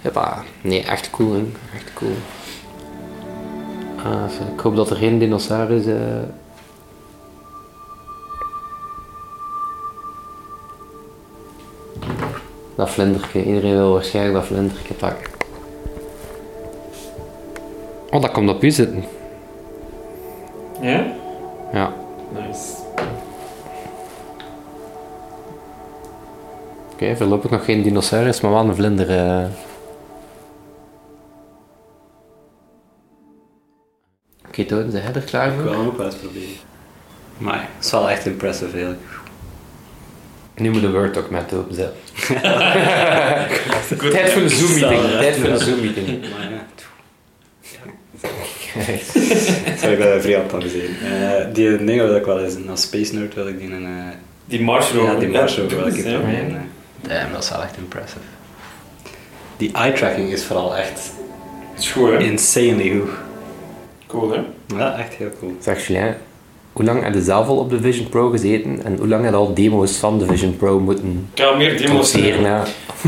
[0.02, 0.44] Hoppa.
[0.60, 1.44] Nee, echt cool, hè.
[1.74, 2.16] Echt cool.
[4.04, 5.86] Ah, ik hoop dat er geen dinosaurus...
[5.86, 5.94] eh,
[12.74, 13.44] Dat vlinderke.
[13.44, 15.37] Iedereen wil waarschijnlijk dat vlinderke pakken.
[18.10, 19.04] Oh, dat komt op u zitten.
[20.80, 21.06] Ja?
[21.72, 21.92] Ja.
[22.32, 22.76] Nice.
[26.92, 29.10] Oké, voorlopig nog geen dinosaurus, maar wel een vlinder.
[29.10, 29.44] eh.
[34.48, 35.62] Oké, Toon, zijn jij er klaar Ik voor?
[35.62, 36.48] wil hem ook wel eens proberen.
[37.38, 39.02] Maar het is wel echt impressive eigenlijk.
[40.54, 41.96] Nu moet de Word-document openzetten.
[44.10, 45.02] Tijd voor een Zoom-meeting.
[45.18, 46.24] Tijd voor een Zoom-meeting.
[48.78, 49.76] Ja.
[49.76, 50.90] Zou ik dat vrij aan het amuseren.
[51.00, 53.84] Eh, die dingen wil ik wel eens, als Space Nerd wil ik die een...
[53.86, 53.90] eh,
[54.44, 55.12] Die Mars rover.
[55.12, 56.10] ja, die Mars ook wil ik Ja.
[56.20, 56.54] eh.
[57.00, 58.18] Damn, dat is wel echt impressive.
[59.56, 61.12] Die eye-tracking is vooral echt
[61.74, 62.18] Dat is goed, hè?
[62.18, 63.10] insanely goed.
[64.06, 64.40] Cool, hè?
[64.76, 65.56] Ja, echt heel cool.
[65.60, 66.14] Zeg Julien,
[66.78, 69.32] hoe lang heb je zelf al op de Vision Pro gezeten en hoe lang heb
[69.32, 72.12] je al demo's van de Vision Pro moeten Ik heb meer demos.
[72.12, 72.62] Ja.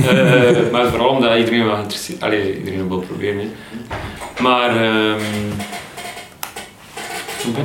[0.07, 3.39] Eh, maar vooral omdat iedereen wel geïnteresseerd Allee, iedereen wil proberen.
[3.39, 3.47] Hè.
[4.43, 4.71] Maar.
[4.77, 5.21] ehm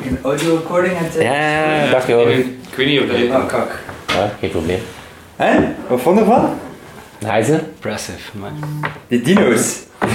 [0.07, 2.25] Een audio recording en Ja, dacht je ik, wel.
[2.25, 3.25] weet- ik weet niet of dat je.
[3.25, 3.79] Oh, kak.
[4.07, 4.79] Ja, geen probleem.
[5.35, 5.59] Hè?
[5.87, 6.49] Wat vond je ervan?
[7.19, 7.57] Nice, hè?
[7.59, 8.51] Impressive, maar...
[9.07, 9.79] Die dino's.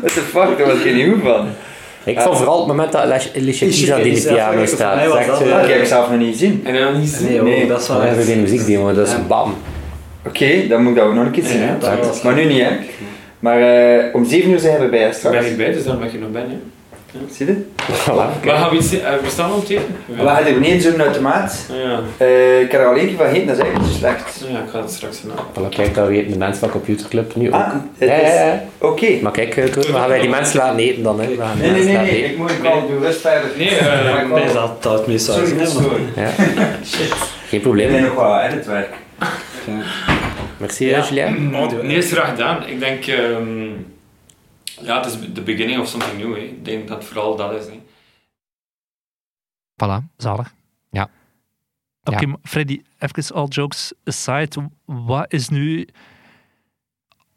[0.00, 1.48] What the fuck, daar was geen goed van.
[2.04, 3.02] Ik vond vooral het moment dat
[3.36, 5.04] Alicia Keys aan die piano staat.
[5.04, 6.60] Dat heb ik zelf nog niet gezien.
[6.64, 7.66] En dan niet Nee, Nee.
[7.66, 8.26] dat is wel dat is echt...
[8.26, 9.18] geen muziekdemo, dat is Ja.
[9.28, 9.54] bam.
[10.26, 11.60] Oké, dan moet ik dat ook nog een keer zien.
[12.22, 12.68] Maar nu niet, hè.
[13.38, 15.36] Maar eh, om 7 uur zijn we Daar straks.
[15.38, 16.40] ben ik bij, dus dan mag je nog bij.
[16.40, 16.56] Hè.
[17.30, 17.64] Zie je?
[17.92, 18.14] Voilà.
[18.14, 19.96] Maar gaan we iets uh, bestaan om te eten?
[20.06, 21.66] We gaan er beneden zo'n automaat.
[21.72, 22.00] Ja.
[22.16, 24.44] Eh, ik heb er al één keer van gegeten, dat is eigenlijk niet zo slecht.
[24.50, 25.32] ja, ik ga het straks doen.
[25.32, 27.54] Voilà, kijk, dat weten de mensen van Computerclub nu ook.
[27.54, 28.32] Ah, het ja, is...
[28.34, 28.62] ja, ja.
[28.78, 29.06] Oké.
[29.22, 31.20] Maar kijk, eh, Koen, we gaan wij die mensen laten eten dan.
[31.20, 31.26] Hè.
[31.26, 32.10] Nee, nee, nee, nee.
[32.16, 32.30] eten.
[32.30, 33.50] Ik moet ik al doe rust verder.
[33.56, 35.74] Nee, eh, ik Nee, dat dat het meestal Sorry, is.
[35.74, 35.82] dat.
[36.16, 36.30] Ja.
[36.92, 37.12] Shit.
[37.48, 37.92] Geen Ik probleem.
[37.92, 38.88] ben nog wat editwerk.
[40.56, 41.50] Merci, eh, Julien.
[41.82, 42.66] Nee, is graag gedaan.
[42.66, 43.42] Ik denk, ehm,
[44.82, 46.34] ja, het is the beginning of something new.
[46.34, 46.40] Hè.
[46.40, 47.66] Ik denk dat vooral dat is.
[47.66, 47.80] Hè.
[49.84, 50.04] Voilà.
[50.16, 50.54] Zalig.
[50.90, 51.10] Ja.
[52.02, 52.36] Oké, Ja.
[52.42, 54.70] Freddy, even all jokes aside.
[54.84, 55.88] Wat is nu...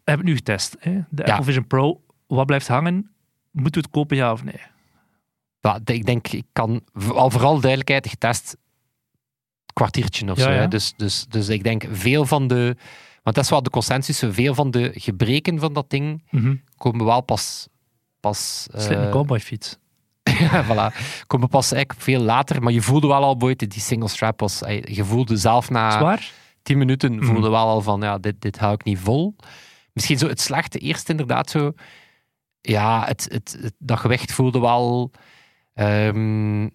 [0.04, 1.00] We hebben het nu getest, hè?
[1.10, 1.30] de Ja.
[1.30, 2.02] Apple Vision Pro.
[2.28, 3.12] Wat blijft hangen?
[3.52, 4.62] Moeten we het kopen, ja of nee?
[5.60, 6.82] Ja, ik denk, ik kan
[7.14, 8.58] al vooral duidelijkheid getest
[9.74, 10.50] kwartiertje of Ja, zo.
[10.50, 10.62] hè.
[10.62, 10.68] ja.
[10.68, 12.76] Dus, dus, dus ik denk veel van de,
[13.24, 16.24] want dat is wel de consensus, veel van de gebreken van dat ding
[16.78, 17.68] komen wel pas.
[18.20, 19.78] pas eh, Slit een cowboyfiets.
[20.40, 20.96] ja, voilà.
[21.28, 24.62] Komen pas eigenlijk veel later, maar je voelde wel al buiten die single strap was.
[24.62, 26.32] eh, Je voelde zelf na Zwaar?
[26.62, 27.26] 10 minuten Mhm.
[27.26, 29.36] voelde wel al van ja, dit, dit hou ik niet vol.
[29.94, 31.72] Misschien zo het slechte eerst inderdaad zo.
[32.62, 35.12] Ja, het, het, het- dat gewicht voelde wel.
[35.74, 36.68] ehm,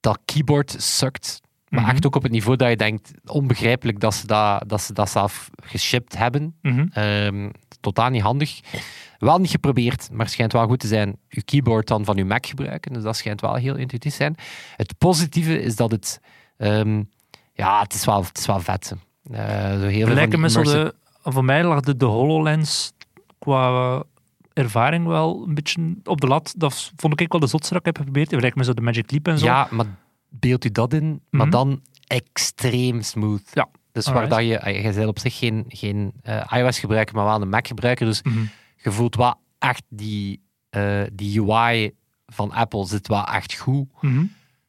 [0.00, 1.40] dat keyboard sukt.
[1.70, 1.90] Maar Mhm.
[1.90, 5.10] echt ook op het niveau dat je denkt, onbegrijpelijk dat ze dat, dat, ze dat
[5.10, 6.54] zelf geshipped hebben.
[6.62, 6.86] Mhm.
[6.92, 8.60] Ehm, totaal niet handig.
[9.18, 11.16] Wel niet geprobeerd, maar het schijnt wel goed te zijn.
[11.28, 14.34] Je keyboard dan van je Mac gebruiken, dus dat schijnt wel heel intuïtief te zijn.
[14.76, 16.20] Het positieve is dat het...
[16.56, 17.02] ehm,
[17.52, 18.94] ja, het is wel, het is wel vet.
[19.30, 20.94] Eh, zo heel Lijken de...
[21.22, 22.92] Voor mij lag de, de HoloLens
[23.38, 24.02] qua
[24.52, 26.54] ervaring wel een beetje op de lat.
[26.56, 28.30] Dat vond ik wel de zotste dat ik heb geprobeerd.
[28.30, 29.44] Het lijkt me zo de Magic Leap en zo.
[29.44, 29.86] Ja, maar
[30.30, 31.50] beeld u dat in, maar Mhm.
[31.50, 33.50] dan extreem smooth.
[33.52, 33.68] Ja.
[33.92, 34.56] Dus waar dat je...
[34.58, 38.06] eh, Je bent op zich geen, geen eh, iOS gebruiker, maar wel een Mac gebruiker,
[38.06, 38.38] dus Mhm.
[38.76, 40.40] je voelt wel echt die,
[40.70, 41.92] eh, die UI
[42.26, 43.86] van Apple zit wel echt goed.
[44.00, 44.24] Mhm.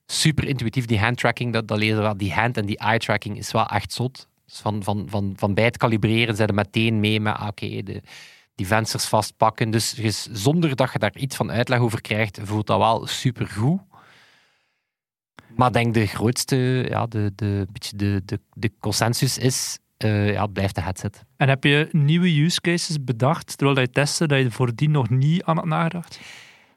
[0.06, 0.86] super intuïtief.
[0.86, 2.18] Die handtracking, dat, dat lezen we wel.
[2.18, 4.28] Die hand- en die eye-tracking is wel echt zot.
[4.46, 7.84] Dus van, van, van, van bij het kalibreren zijn er meteen mee met, ah, oké,
[7.84, 8.02] de,
[8.56, 9.70] die vensters vastpakken.
[9.72, 13.48] Dus is- zonder dat je daar iets van uitleg over krijgt, voelt dat wel super
[13.48, 13.80] goed.
[15.56, 20.32] Maar ik denk de grootste, ja, de, de, beetje de, de, de consensus is, eh,
[20.32, 21.24] ja, blijft de headset.
[21.38, 25.44] En heb je nieuwe use cases bedacht, terwijl je testte, dat je voordien nog niet
[25.44, 26.20] aan had nagedacht?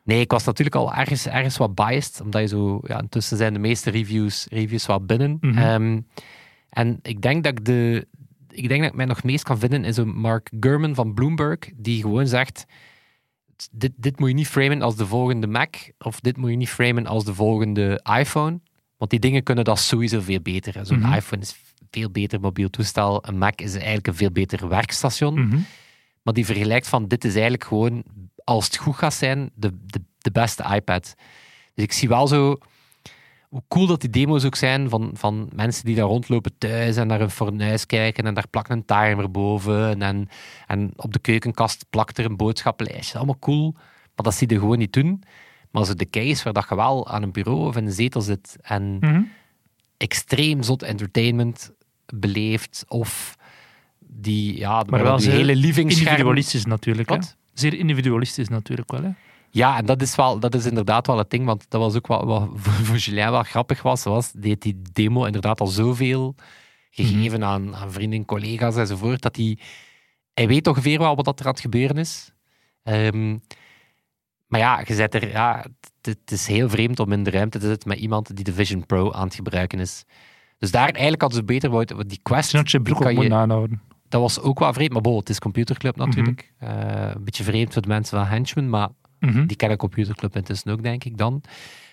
[0.02, 3.52] Nee, ik was natuurlijk al ergens, ergens wat biased, omdat je zo, ja, intussen zijn
[3.52, 5.38] de meeste reviews, reviews wat binnen.
[5.40, 5.58] Mhm.
[5.58, 6.00] Ehm,
[6.70, 8.06] en ik denk dat ik de,
[8.50, 11.58] ik denk dat ik mij nog meest kan vinden in zo'n Mark Gurman van Bloomberg,
[11.74, 12.64] die gewoon zegt,
[13.70, 16.68] dit, dit moet je niet framen als de volgende Mac, of dit moet je niet
[16.70, 18.60] framen als de volgende iPhone,
[18.96, 20.86] want die dingen kunnen dat sowieso veel beter.
[20.86, 21.12] Zo'n Mhm.
[21.12, 21.56] iPhone is
[21.90, 25.46] veel beter mobiel toestel, een Mac is eigenlijk een veel beter werkstation.
[25.46, 25.58] Mhm.
[26.22, 28.04] Maar die vergelijkt van dit is eigenlijk gewoon,
[28.44, 31.14] als het goed gaat zijn, de, de, de beste iPad.
[31.74, 32.58] Dus ik zie wel zo
[33.54, 37.06] hoe cool dat die demo's ook zijn van, van mensen die daar rondlopen thuis en
[37.06, 40.28] naar een fornuis kijken en daar plakt een timer boven en,
[40.66, 43.16] en op de keukenkast plakt er een boodschappenlijstje.
[43.16, 45.22] Allemaal cool, maar dat zie je gewoon niet doen.
[45.70, 47.92] Maar als het de case waar dat je wel aan een bureau of in een
[47.92, 49.22] zetel zit en Mhm.
[49.96, 51.72] extreem zot entertainment,
[52.14, 53.36] beleeft of
[53.98, 56.06] die, ja, Maar wel die hele livingscherm...
[56.06, 57.08] Individualistisch natuurlijk.
[57.08, 57.36] Wat?
[57.52, 59.02] Zeer individualistisch natuurlijk wel.
[59.02, 59.10] Hè?
[59.54, 62.06] Ja, en dat is, wel, dat is inderdaad wel het ding, want dat was ook
[62.06, 66.34] wat, wat voor Julien wel grappig was, was die heeft die demo inderdaad al zoveel
[66.90, 67.48] gegeven Mhm.
[67.48, 69.58] aan, aan vrienden, collega's enzovoort, dat hij,
[70.34, 72.32] hij weet ongeveer wel wat dat er aan het gebeuren is.
[72.82, 73.36] Ehm,
[74.46, 75.64] maar ja, je zet er, ja,
[76.00, 78.52] het, het is heel vreemd om in de ruimte te zitten met iemand die de
[78.52, 80.04] Vision Pro aan het gebruiken is.
[80.58, 83.82] Dus daar eigenlijk hadden ze beter wou- die Quest, je broek kan aanhouden.
[84.08, 86.52] dat was ook wel vreemd, maar bon, het is computerclub natuurlijk.
[86.58, 86.70] Mhm.
[86.70, 88.88] Eh, een beetje vreemd voor de mensen van Henchman, maar
[89.24, 89.46] Mhm.
[89.46, 91.42] die kennen computerclub intussen ook, denk ik dan.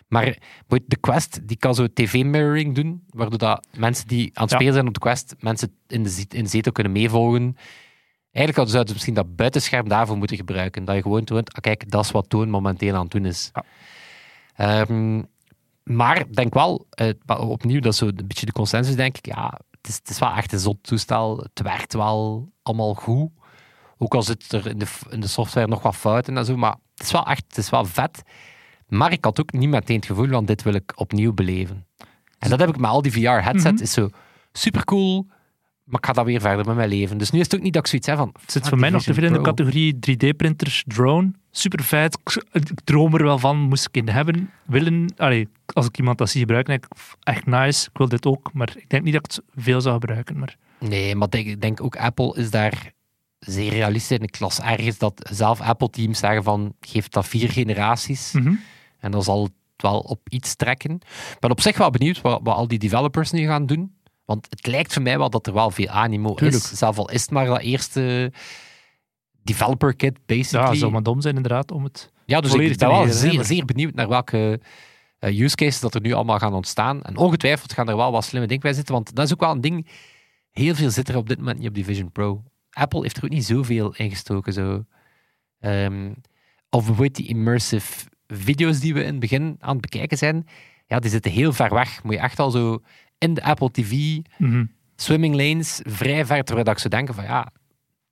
[0.07, 4.73] Maar de Quest die kan zo tv-mirroring doen, waardoor dat mensen die aan het spelen
[4.73, 7.55] zijn op de Quest, mensen in de, in de zetel kunnen meevolgen.
[8.31, 10.85] Eigenlijk hadden ze misschien dat buitenscherm daarvoor moeten gebruiken.
[10.85, 13.51] Dat je gewoon toont, ah, kijk, dat is wat Toon momenteel aan het doen is.
[13.53, 13.63] Ja.
[14.55, 15.23] Ehm,
[15.83, 19.25] maar denk wel, eh, opnieuw, dat is zo een beetje de consensus, denk ik.
[19.25, 21.37] Ja, het is, het is wel echt een zot toestel.
[21.37, 23.29] Het werkt wel allemaal goed.
[24.03, 26.57] Ook al zit er in de, in de software nog wat fouten en zo.
[26.57, 28.21] Maar het is wel echt het is wel vet.
[28.87, 31.85] Maar ik had ook niet meteen het gevoel van dit wil ik opnieuw beleven.
[32.39, 33.73] En dat heb ik met al die VR-headset.
[33.73, 33.81] Mhm.
[33.83, 34.09] is zo
[34.51, 35.25] super cool,
[35.83, 37.17] maar ik ga dat weer verder met mijn leven.
[37.17, 38.35] Dus nu is het ook niet dat ik zoiets heb van...
[38.41, 41.31] Het zit ah, voor mij nog te veel in de categorie 3D-printers, drone.
[41.51, 42.17] Super vet.
[42.51, 45.13] Ik, droom er wel van, moest ik in hebben, willen.
[45.17, 48.53] Allee, als ik iemand dat zie gebruiken, denk ik, echt nice, ik wil dit ook.
[48.53, 50.39] Maar ik denk niet dat ik het veel zou gebruiken.
[50.39, 52.91] Maar Nee, maar denk- ik denk ook Apple is daar
[53.45, 54.23] zeer realistisch in.
[54.23, 58.31] Ik las ergens dat zelf Apple-teams zeggen van geef dat vier generaties.
[58.31, 58.53] Mhm.
[58.99, 60.93] En dan zal het wel op iets trekken.
[61.31, 63.95] Ik ben op zich wel benieuwd wat, wat al die developers nu gaan doen.
[64.25, 66.63] Want het lijkt voor mij wel dat er wel veel animo Tuurlijk.
[66.63, 66.77] is.
[66.77, 68.31] Zelf al is het maar dat eerste
[69.43, 70.69] developer kit, ja, basically.
[70.69, 72.11] het zou maar dom zijn inderdaad om het...
[72.25, 73.07] Ja, dus ik ben wel
[73.43, 74.59] zeer benieuwd naar welke
[75.19, 77.01] eh, use cases dat er nu allemaal gaan ontstaan.
[77.01, 79.51] En ongetwijfeld gaan er wel wat slimme dingen bij zitten, want dat is ook wel
[79.51, 79.87] een ding.
[80.51, 82.43] Heel veel zit er op dit moment niet op die Vision Pro.
[82.71, 84.53] Apple heeft er ook niet zoveel in gestoken.
[84.53, 84.85] Zo.
[85.59, 86.11] Ehm,
[86.69, 90.47] of bijvoorbeeld die immersive video's die we in het begin aan het bekijken zijn,
[90.87, 92.03] ja, die zitten heel ver weg.
[92.03, 92.79] Moet je echt al zo
[93.17, 94.65] in de Apple TV Mhm.
[94.95, 97.51] swimming lanes vrij ver, terwijl dat ik zou denken van ja,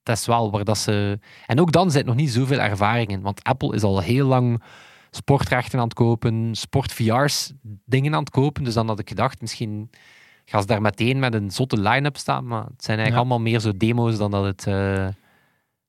[0.03, 1.19] dat is wel waar dat ze...
[1.45, 4.63] En ook dan zit nog niet zoveel ervaring in, want Apple is al heel lang
[5.11, 7.53] sportrechten aan het kopen, sport-VR's
[7.85, 9.89] dingen aan het kopen, dus dan had ik gedacht, misschien
[10.49, 13.17] gaan ze daar meteen met een zotte line-up staan, maar het zijn eigenlijk Ja.
[13.17, 15.07] allemaal meer zo demo's dan dat het, eh,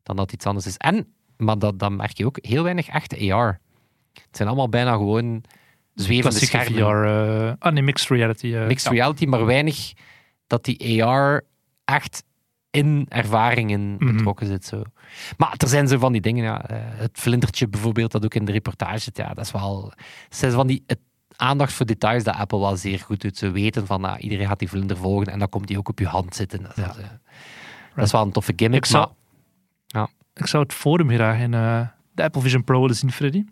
[0.02, 0.76] dan dat iets anders is.
[0.76, 3.60] En, maar dat, dan merk je ook, heel weinig echte AR.
[4.12, 5.42] Het zijn allemaal bijna gewoon
[5.94, 6.82] zwevende Klassieke schermen.
[6.82, 7.46] VR.
[7.48, 8.54] eh, ah nee, mixed reality.
[8.54, 8.90] eh, Mixed ja.
[8.98, 9.92] reality, maar weinig
[10.46, 11.42] dat die AR
[11.84, 12.22] echt
[12.70, 14.16] in ervaringen Mhm.
[14.16, 14.64] betrokken zit.
[14.64, 14.82] Zo.
[15.36, 18.52] Maar er zijn zo van die dingen, ja, het vlindertje bijvoorbeeld, dat ook in de
[18.52, 19.92] reportage zit, ja, dat is wel...
[20.28, 20.84] Het zijn van die
[21.40, 23.36] aandacht voor details dat Apple wel zeer goed doet.
[23.36, 25.98] Ze weten van, nou, iedereen gaat die vlinder volgen en dan komt die ook op
[25.98, 26.62] je hand zitten.
[26.62, 27.08] Dat, is, eh,
[27.94, 29.08] dat is wel een toffe gimmick, Ik zou,
[29.92, 31.80] maar ik zou het forum graag in eh,
[32.12, 33.44] de Apple Vision Pro willen zien, Freddy.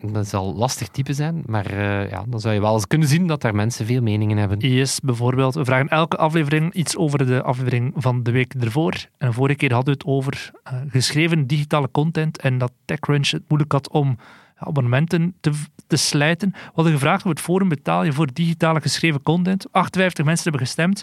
[0.00, 1.42] dat zal lastig type zijn.
[1.46, 4.36] Maar eh, ja, dan zou je wel eens kunnen zien dat daar mensen veel meningen
[4.36, 4.58] hebben.
[4.58, 5.54] Yes, bijvoorbeeld.
[5.54, 8.94] We vragen elke aflevering iets over de aflevering van de week ervoor.
[9.18, 10.50] En vorige keer hadden we het over
[10.88, 14.16] geschreven digitale content en dat TechCrunch het moeilijk had om ja,
[14.56, 15.52] abonnementen te,
[15.86, 16.50] te slijten.
[16.50, 19.72] We hadden gevraagd op het forum betaal je voor digitale geschreven content.
[19.72, 21.02] 58 mensen hebben gestemd,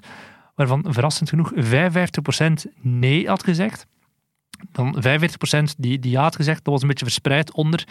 [0.56, 1.58] waarvan verrassend genoeg 55%
[2.82, 3.88] nee had gezegd.
[4.72, 7.88] Dan 45% die, die ja had gezegd, dat was een beetje verspreid onder.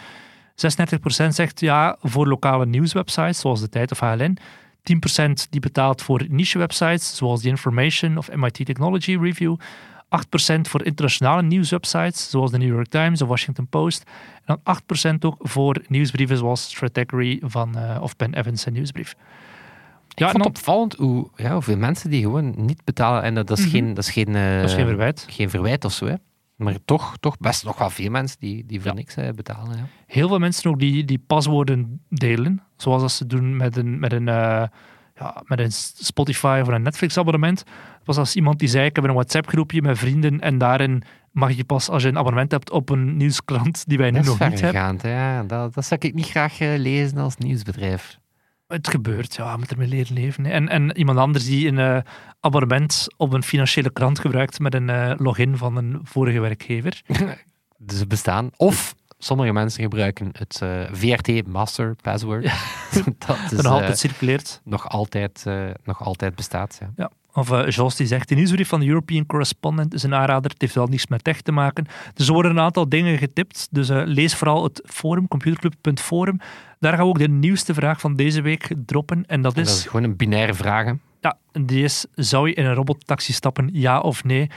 [0.53, 4.37] 36% zegt ja voor lokale nieuwswebsites, zoals De Tijd of HLN.
[4.83, 9.55] 10% die betaalt voor niche-websites, zoals The Information of MIT Technology Review.
[10.57, 14.03] 8% voor internationale nieuwswebsites, zoals de New York Times of Washington Post.
[14.45, 14.75] En dan
[15.15, 19.15] 8% ook voor nieuwsbrieven zoals Stratechery van, eh, of Ben Evans en Nieuwsbrief.
[20.15, 23.23] Ja, ik vond het opvallend hoe, ja, hoeveel mensen die gewoon niet betalen.
[23.23, 23.73] En dat, dat is Mhm.
[23.73, 25.25] geen, dat is geen, eh, dat is geen verwijt.
[25.29, 26.05] geen verwijt of zo.
[26.05, 26.15] Hè.
[26.55, 28.95] Maar toch, toch best nog wel veel mensen die, die voor Ja.
[28.97, 29.77] niks eh, betalen.
[29.77, 29.83] Ja.
[30.07, 34.13] Heel veel mensen ook die, die paswoorden delen, zoals dat ze doen met een, met
[34.13, 34.29] een,
[35.15, 37.59] ja, met een Spotify of een Netflix-abonnement.
[37.59, 41.51] Het was als iemand die zei, ik heb een WhatsApp-groepje met vrienden en daarin mag
[41.51, 44.61] je pas als je een abonnement hebt op een nieuwskrant die wij nu nog niet
[44.61, 45.09] hebben.
[45.09, 48.17] Ja, dat, dat zou ik niet graag eh, lezen als nieuwsbedrijf.
[48.67, 50.45] Het gebeurt, ja, je moet ermee leren leven.
[50.45, 50.51] hè.
[50.51, 51.97] En, en iemand anders die een eh,
[52.39, 57.01] abonnement op een financiële krant gebruikt met een eh, login van een vorige werkgever.
[57.85, 58.49] Dus bestaan.
[58.57, 62.43] Of sommige mensen gebruiken het eh, VRT Master Password.
[63.27, 64.61] dat is, nog eh, altijd circuleert.
[64.63, 66.77] nog, altijd, eh, nog altijd bestaat.
[66.81, 66.89] Ja.
[66.95, 67.11] Ja.
[67.35, 70.51] Of eh Jos die zegt, de nieuwsbrief van de European Correspondent is een aanrader.
[70.51, 71.85] Het heeft wel niets met tech te maken.
[72.13, 73.67] Dus er worden een aantal dingen getipt.
[73.71, 76.39] Dus eh, lees vooral het forum, computerclub.forum.
[76.79, 79.23] Daar gaan we ook de nieuwste vraag van deze week droppen.
[79.27, 79.67] En dat En is...
[79.67, 80.85] dat is gewoon een binaire vraag.
[80.85, 80.93] hè.
[81.21, 84.49] Ja, die is, zou je in een robottaxi stappen, ja of nee?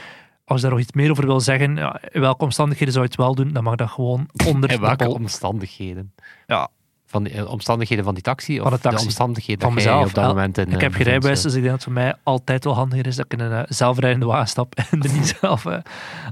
[0.49, 3.11] Als je daar nog iets meer over wil zeggen, ja, in welke omstandigheden zou je
[3.11, 6.13] het wel doen, dan mag dat gewoon onder In de welke omstandigheden?
[6.45, 6.69] Ja.
[7.05, 8.57] Van de eh, omstandigheden van die taxi?
[8.59, 8.97] Of Van de taxi.
[8.99, 10.05] de omstandigheden van mezelf.
[10.07, 11.47] op dat moment in ik eh, heb geen bevindt, rijbewijs, zo?
[11.47, 13.51] dus ik denk dat het voor mij altijd wel handiger is dat ik in een
[13.51, 15.81] eh, zelfrijdende wagen stap en er niet zelf eh, Ah,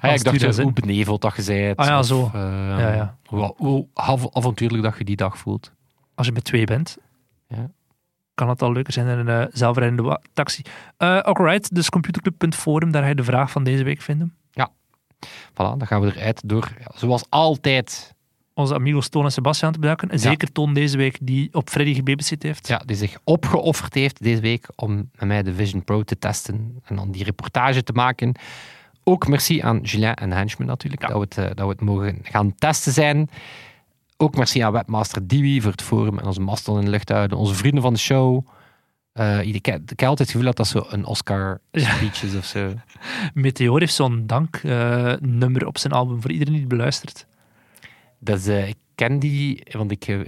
[0.02, 0.64] ja, ik dacht eh, zit.
[0.64, 1.74] hoe beneveld dat je zei.
[1.76, 2.30] Ah ja, zo.
[2.34, 3.18] ja, ja.
[3.26, 5.72] Hoe, hoe av- avontuurlijk dat je die dag voelt.
[6.16, 6.98] Als je met twee bent,
[7.48, 7.70] Ja.
[8.36, 10.62] Kan het al leuker zijn in een eh, zelfrijdende taxi.
[10.98, 14.36] Eh alright, dus computerclub.forum, daar ga je de vraag van deze week vinden.
[15.52, 18.14] Voilà, dan gaan we eruit door, ja, zoals altijd,
[18.54, 20.10] Onze amigos Toon en Sebastian te bedanken.
[20.10, 22.68] En zeker Toon deze week, die op Freddy gebabysit heeft.
[22.68, 26.80] ja, die zich opgeofferd heeft deze week om met mij de Vision Pro te testen
[26.84, 28.36] en dan die reportage te maken.
[29.04, 31.08] Ook merci aan Julien en Henchman natuurlijk, Ja.
[31.08, 33.30] dat, we het, eh, dat we het mogen gaan testen zijn.
[34.26, 37.38] Ook merci aan webmaster Diwi voor het forum en onze Mastodon in de lucht houden.
[37.38, 38.48] Onze vrienden van de show.
[39.12, 42.46] Eh, ik, ik heb altijd het gevoel dat dat zo een Oscar speech is of
[42.46, 42.74] zo.
[43.34, 47.26] Meteor heeft zo'n danknummer op zijn album voor iedereen die het beluistert.
[48.20, 50.20] Dat is, eh, ik ken die, want ik eh,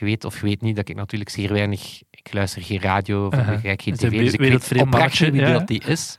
[0.00, 2.02] weet of je weet niet dat ik natuurlijk zeer weinig...
[2.10, 5.52] Ik luister geen radio, of ik kijk geen tv, dus ik weet oprecht niet wie
[5.52, 6.18] dat die is.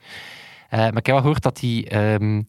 [0.70, 2.42] Eh, maar ik heb wel gehoord dat die, ehm,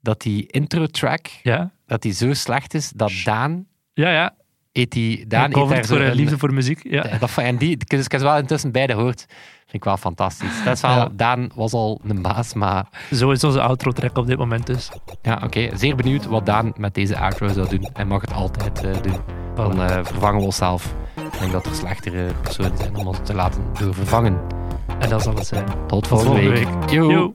[0.00, 3.66] dat die intro-track, Ja, dat die zo slecht is, dat Daan...
[4.04, 4.34] ja, ja.
[4.72, 6.80] Eet die, Daan eet daar voor eh, een- liefde voor muziek.
[6.90, 7.04] Ja.
[7.04, 9.26] Eh, Dat, en die, ik heb ze wel intussen beide gehoord.
[9.58, 10.64] Vind ik wel fantastisch.
[10.64, 11.08] Dat is wel, Ja.
[11.12, 14.90] Daan was al een baas, maar Zo is onze outro track op dit moment dus.
[15.22, 15.68] ja, oké.
[15.76, 17.88] Zeer benieuwd wat Daan met deze outro zou doen.
[17.94, 19.20] En mag het altijd eh, doen.
[19.54, 19.74] Dan
[20.06, 20.94] vervangen we onszelf.
[21.32, 24.40] Ik denk dat er slechtere personen zijn om ons te laten doorvervangen.
[24.98, 25.64] En dat zal het zijn.
[25.86, 26.80] Tot volgende, volgende week.
[26.80, 26.90] week.
[26.90, 27.10] Yo.
[27.10, 27.34] Yo.